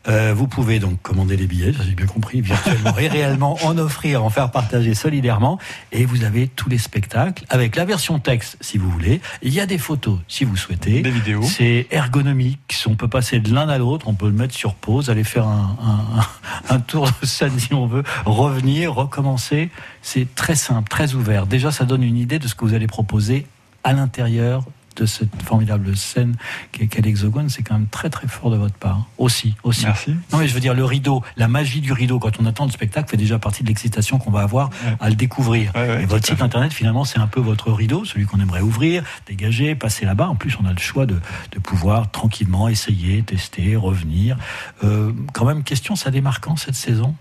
Euh, 0.06 0.34
vous 0.36 0.46
pouvez 0.46 0.80
donc 0.80 1.00
commander 1.00 1.34
les 1.34 1.46
billets, 1.46 1.72
j'ai 1.82 1.94
bien 1.94 2.04
compris, 2.04 2.42
virtuellement 2.42 2.98
et 2.98 3.08
réellement 3.08 3.56
en 3.64 3.78
offrir, 3.78 4.22
en 4.22 4.28
faire 4.28 4.50
partager 4.50 4.92
solidairement. 4.92 5.58
Et 5.92 6.04
vous 6.04 6.24
avez 6.24 6.46
tous 6.46 6.68
les 6.68 6.76
spectacles 6.76 7.44
avec 7.48 7.74
la 7.74 7.86
version 7.86 8.18
texte 8.18 8.58
si 8.60 8.76
vous 8.76 8.90
voulez. 8.90 9.22
Il 9.42 9.54
y 9.54 9.60
a 9.60 9.66
des 9.66 9.78
photos 9.78 10.18
si 10.28 10.44
vous 10.44 10.56
souhaitez. 10.56 11.00
Des 11.00 11.10
vidéos. 11.10 11.42
C'est 11.42 11.86
ergonomique. 11.90 12.76
On 12.86 12.96
peut 12.96 13.08
passer 13.08 13.40
de 13.40 13.54
l'un 13.54 13.66
à 13.70 13.78
l'autre. 13.78 14.06
On 14.06 14.12
peut 14.14 14.26
le 14.26 14.32
mettre 14.32 14.52
sur 14.54 14.74
pause, 14.74 15.08
aller 15.08 15.24
faire 15.24 15.46
un, 15.48 15.74
un- 15.82 16.74
un 16.74 16.80
tour 16.80 17.08
de 17.22 17.26
scène 17.26 17.58
si 17.58 17.72
on 17.72 17.86
veut, 17.86 18.02
revenir, 18.26 18.92
recommencer. 18.94 19.70
C'est 20.06 20.34
très 20.34 20.54
simple, 20.54 20.88
très 20.90 21.14
ouvert. 21.14 21.46
Déjà, 21.46 21.72
ça 21.72 21.86
donne 21.86 22.02
une 22.02 22.18
idée 22.18 22.38
de 22.38 22.46
ce 22.46 22.54
que 22.54 22.64
vous 22.66 22.74
allez 22.74 22.86
proposer 22.86 23.46
à 23.84 23.94
l'intérieur 23.94 24.64
de 24.96 25.06
cette 25.06 25.42
formidable 25.42 25.96
scène 25.96 26.36
qu'est 26.70 27.00
l'Hexagone. 27.00 27.48
C'est 27.48 27.62
quand 27.64 27.74
même 27.74 27.88
très 27.88 28.10
très 28.10 28.28
fort 28.28 28.50
de 28.50 28.56
votre 28.56 28.74
part. 28.76 29.06
Aussi, 29.18 29.54
aussi. 29.64 29.86
Merci. 29.86 30.14
Non 30.30 30.38
mais 30.38 30.46
je 30.46 30.54
veux 30.54 30.60
dire 30.60 30.72
le 30.74 30.84
rideau, 30.84 31.20
la 31.36 31.48
magie 31.48 31.80
du 31.80 31.92
rideau 31.92 32.20
quand 32.20 32.38
on 32.38 32.46
attend 32.46 32.64
le 32.64 32.70
spectacle 32.70 33.10
fait 33.10 33.16
déjà 33.16 33.40
partie 33.40 33.64
de 33.64 33.68
l'excitation 33.68 34.18
qu'on 34.18 34.30
va 34.30 34.42
avoir 34.42 34.68
Ouais. 34.86 34.96
à 35.00 35.08
le 35.08 35.16
découvrir. 35.16 35.72
Ouais, 35.74 35.88
ouais, 35.88 36.02
Et 36.04 36.06
votre 36.06 36.24
site 36.24 36.40
internet 36.42 36.72
finalement 36.72 37.04
c'est 37.04 37.18
un 37.18 37.26
peu 37.26 37.40
votre 37.40 37.72
rideau, 37.72 38.04
celui 38.04 38.24
qu'on 38.26 38.38
aimerait 38.38 38.60
ouvrir, 38.60 39.02
dégager, 39.26 39.74
passer 39.74 40.04
là-bas. 40.04 40.28
En 40.28 40.36
plus 40.36 40.56
on 40.62 40.64
a 40.64 40.72
le 40.72 40.78
choix 40.78 41.06
de, 41.06 41.18
de 41.50 41.58
pouvoir 41.58 42.12
tranquillement 42.12 42.68
essayer, 42.68 43.22
tester, 43.24 43.74
revenir. 43.74 44.36
Euh, 44.84 45.10
quand 45.32 45.44
même 45.44 45.64
question, 45.64 45.96
ça 45.96 46.12
démarre 46.12 46.40
quand 46.40 46.56
cette 46.56 46.76
saison? 46.76 47.16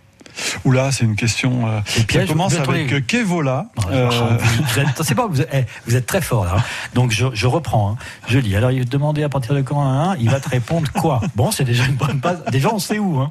Oula, 0.65 0.91
c'est 0.91 1.05
une 1.05 1.15
question 1.15 1.67
euh, 1.67 2.25
commence 2.27 2.55
avec 2.55 2.91
euh, 2.93 3.01
Kevola. 3.01 3.67
Euh, 3.91 4.09
vous, 4.09 4.63
vous 4.63 4.79
êtes, 4.79 5.03
c'est 5.03 5.15
pas, 5.15 5.27
vous, 5.27 5.41
êtes, 5.41 5.49
eh, 5.53 5.65
vous 5.87 5.95
êtes 5.95 6.05
très 6.05 6.21
fort 6.21 6.45
là. 6.45 6.55
hein. 6.57 6.63
Donc 6.93 7.11
je, 7.11 7.27
je 7.33 7.47
reprends. 7.47 7.91
hein. 7.91 7.97
Je 8.27 8.39
lis. 8.39 8.55
Alors 8.55 8.71
il 8.71 8.79
va 8.79 8.85
te 8.85 8.89
demander 8.89 9.23
à 9.23 9.29
partir 9.29 9.53
de 9.55 9.61
quand 9.61 9.81
un, 9.81 10.15
il 10.17 10.29
va 10.29 10.39
te 10.39 10.49
répondre 10.49 10.91
quoi? 10.91 11.21
Bon, 11.35 11.51
c'est 11.51 11.63
déjà 11.65 11.85
une 11.85 11.95
bonne 11.95 12.17
base. 12.19 12.43
Déjà 12.51 12.69
on 12.73 12.79
sait 12.79 12.99
où. 12.99 13.19
Hein. 13.19 13.29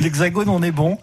L'hexagone 0.00 0.48
on 0.48 0.62
est 0.62 0.70
bon. 0.72 0.98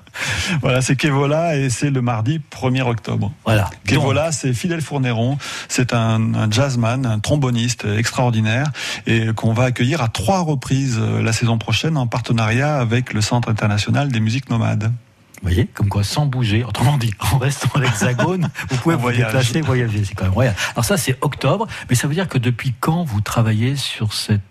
voilà, 0.61 0.81
c'est 0.81 0.95
Kevola 0.95 1.55
et 1.57 1.69
c'est 1.69 1.89
le 1.91 2.01
mardi 2.01 2.41
1er 2.51 2.81
octobre. 2.83 3.31
Voilà. 3.45 3.69
Kevola, 3.85 4.31
c'est 4.31 4.53
Fidel 4.53 4.81
Fourneron. 4.81 5.37
C'est 5.67 5.93
un, 5.93 6.33
un 6.33 6.49
jazzman, 6.51 7.05
un 7.05 7.19
tromboniste 7.19 7.85
extraordinaire 7.85 8.67
et 9.07 9.27
qu'on 9.35 9.53
va 9.53 9.65
accueillir 9.65 10.01
à 10.01 10.07
trois 10.07 10.39
reprises 10.41 10.97
euh, 10.99 11.21
la 11.21 11.33
saison 11.33 11.57
prochaine 11.57 11.97
en 11.97 12.07
partenariat 12.07 12.77
avec 12.77 13.13
le 13.13 13.21
Centre 13.21 13.49
international 13.49 14.09
des 14.11 14.19
musiques 14.19 14.49
nomades. 14.49 14.91
Vous 15.41 15.47
voyez, 15.49 15.65
comme 15.67 15.89
quoi, 15.89 16.03
sans 16.03 16.27
bouger, 16.27 16.63
autrement 16.63 16.97
dit, 16.97 17.13
en 17.19 17.37
restant 17.39 17.69
à 17.75 17.79
l'hexagone, 17.79 18.49
vous 18.69 18.77
pouvez 18.77 18.95
vous 18.95 19.01
voyage. 19.01 19.25
déplacer, 19.25 19.61
voyager. 19.61 20.03
C'est 20.05 20.13
quand 20.13 20.25
même 20.25 20.33
royal. 20.33 20.55
Alors 20.73 20.85
ça, 20.85 20.97
c'est 20.97 21.17
octobre, 21.21 21.67
mais 21.89 21.95
ça 21.95 22.07
veut 22.07 22.13
dire 22.13 22.27
que 22.27 22.37
depuis 22.37 22.73
quand 22.79 23.03
vous 23.03 23.21
travaillez 23.21 23.75
sur 23.75 24.13
cette 24.13 24.41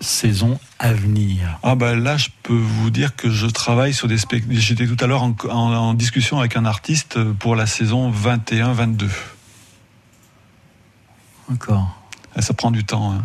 saison 0.00 0.60
à 0.78 0.92
venir? 0.92 1.58
Ah 1.62 1.74
ben 1.74 1.94
là, 1.98 2.18
je 2.18 2.28
peux 2.42 2.52
vous 2.52 2.90
dire 2.90 3.16
que 3.16 3.30
je 3.30 3.46
travaille 3.46 3.94
sur 3.94 4.06
des 4.08 4.18
spectacles. 4.18 4.54
J'étais 4.54 4.86
tout 4.86 5.02
à 5.02 5.06
l'heure 5.06 5.22
en, 5.22 5.34
en- 5.48 5.72
en 5.74 5.94
discussion 5.94 6.38
avec 6.38 6.56
un 6.58 6.66
artiste 6.66 7.18
pour 7.34 7.56
la 7.56 7.64
saison 7.66 8.12
21-22. 8.12 9.08
Encore. 11.50 11.88
Ça 12.38 12.52
prend 12.52 12.70
du 12.70 12.84
temps. 12.84 13.12
hein. 13.12 13.24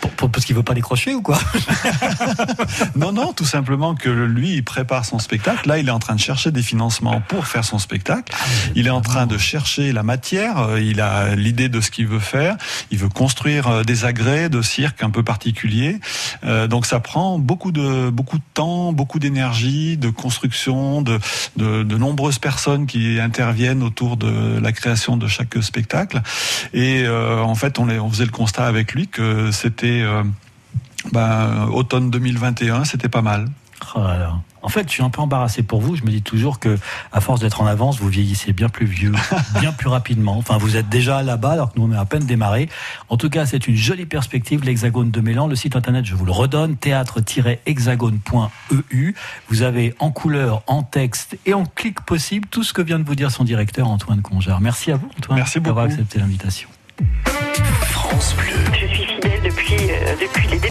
Pour- 0.00 0.10
pour- 0.12 0.30
parce 0.30 0.44
qu'il 0.46 0.56
veut 0.56 0.62
pas 0.62 0.74
décrocher 0.74 1.14
ou 1.14 1.22
quoi 1.22 1.38
Non, 2.96 3.12
non, 3.12 3.32
tout 3.32 3.44
simplement 3.44 3.94
que 3.94 4.08
lui, 4.08 4.54
il 4.54 4.64
prépare 4.64 5.04
son 5.04 5.18
spectacle. 5.18 5.68
Là, 5.68 5.78
il 5.78 5.88
est 5.88 5.92
en 5.92 5.98
train 5.98 6.14
de 6.14 6.20
chercher 6.20 6.50
des 6.50 6.62
financements 6.62 7.20
pour 7.28 7.46
faire 7.46 7.64
son 7.64 7.78
spectacle. 7.78 8.34
Il 8.74 8.86
est 8.86 8.90
en 8.90 9.00
train 9.00 9.26
de 9.26 9.38
chercher 9.38 9.92
la 9.92 10.02
matière. 10.02 10.58
euh, 10.58 10.80
Il 10.80 11.00
a 11.00 11.34
l'idée 11.34 11.68
de 11.68 11.80
ce 11.80 11.90
qu'il 11.90 12.06
veut 12.06 12.18
faire. 12.18 12.56
Il 12.90 12.98
veut 12.98 13.08
construire 13.08 13.68
euh, 13.68 13.82
des 13.84 14.04
agrès 14.04 14.48
de 14.48 14.62
cirque 14.62 15.02
un 15.02 15.10
peu 15.10 15.22
particuliers. 15.22 16.00
Euh, 16.44 16.66
donc, 16.66 16.86
ça 16.86 17.00
prend 17.00 17.38
beaucoup 17.38 17.72
de 17.72 18.10
beaucoup 18.10 18.38
de 18.38 18.44
temps, 18.54 18.92
beaucoup 18.92 19.18
d'énergie, 19.18 19.96
de 19.96 20.08
construction, 20.10 21.02
de, 21.02 21.18
de 21.56 21.82
de 21.82 21.96
nombreuses 21.96 22.38
personnes 22.38 22.86
qui 22.86 23.20
interviennent 23.20 23.82
autour 23.82 24.16
de 24.16 24.58
la 24.58 24.72
création 24.72 25.16
de 25.16 25.26
chaque 25.28 25.62
spectacle. 25.62 26.22
Et 26.72 27.02
euh, 27.04 27.40
en 27.42 27.54
fait, 27.54 27.78
on, 27.78 27.86
les- 27.86 27.98
on 27.98 28.10
faisait 28.10 28.24
le 28.24 28.30
constat 28.30 28.66
avec 28.66 28.92
lui 28.94 29.08
que 29.08 29.50
c'était 29.74 30.02
euh, 30.02 30.22
ben, 31.10 31.68
automne 31.72 32.08
2021, 32.08 32.84
c'était 32.84 33.08
pas 33.08 33.22
mal. 33.22 33.48
Oh 33.96 33.98
là 33.98 34.18
là. 34.18 34.34
En 34.62 34.68
fait, 34.68 34.86
je 34.86 34.92
suis 34.92 35.02
un 35.02 35.10
peu 35.10 35.20
embarrassé 35.20 35.64
pour 35.64 35.80
vous. 35.80 35.96
Je 35.96 36.04
me 36.04 36.10
dis 36.10 36.22
toujours 36.22 36.60
que, 36.60 36.78
à 37.12 37.20
force 37.20 37.40
d'être 37.40 37.60
en 37.60 37.66
avance, 37.66 37.98
vous 37.98 38.08
vieillissez 38.08 38.52
bien 38.52 38.68
plus 38.68 38.86
vieux, 38.86 39.10
bien 39.60 39.72
plus 39.72 39.88
rapidement. 39.88 40.38
Enfin, 40.38 40.58
vous 40.58 40.76
êtes 40.76 40.88
déjà 40.88 41.24
là-bas, 41.24 41.50
alors 41.50 41.72
que 41.72 41.80
nous, 41.80 41.86
on 41.86 41.92
est 41.92 41.98
à 41.98 42.04
peine 42.04 42.24
démarré. 42.24 42.68
En 43.08 43.16
tout 43.16 43.30
cas, 43.30 43.46
c'est 43.46 43.66
une 43.66 43.74
jolie 43.74 44.06
perspective, 44.06 44.64
l'Hexagone 44.64 45.10
de 45.10 45.20
Mélan. 45.20 45.48
Le 45.48 45.56
site 45.56 45.74
internet, 45.74 46.04
je 46.04 46.14
vous 46.14 46.24
le 46.24 46.30
redonne, 46.30 46.76
théâtre-hexagone.eu. 46.76 49.14
Vous 49.48 49.62
avez 49.62 49.96
en 49.98 50.12
couleur, 50.12 50.62
en 50.68 50.84
texte 50.84 51.36
et 51.46 51.52
en 51.52 51.66
clic 51.66 52.00
possible 52.02 52.46
tout 52.48 52.62
ce 52.62 52.72
que 52.72 52.80
vient 52.80 53.00
de 53.00 53.04
vous 53.04 53.16
dire 53.16 53.32
son 53.32 53.42
directeur, 53.42 53.88
Antoine 53.88 54.22
Conjar. 54.22 54.60
Merci 54.60 54.92
à 54.92 54.96
vous, 54.96 55.10
Antoine, 55.18 55.38
Merci 55.38 55.60
d'avoir 55.60 55.86
accepté 55.86 56.20
l'invitation. 56.20 56.68
France 57.82 58.36
Bleu. 58.36 58.83
Depuis 60.16 60.48
les. 60.48 60.60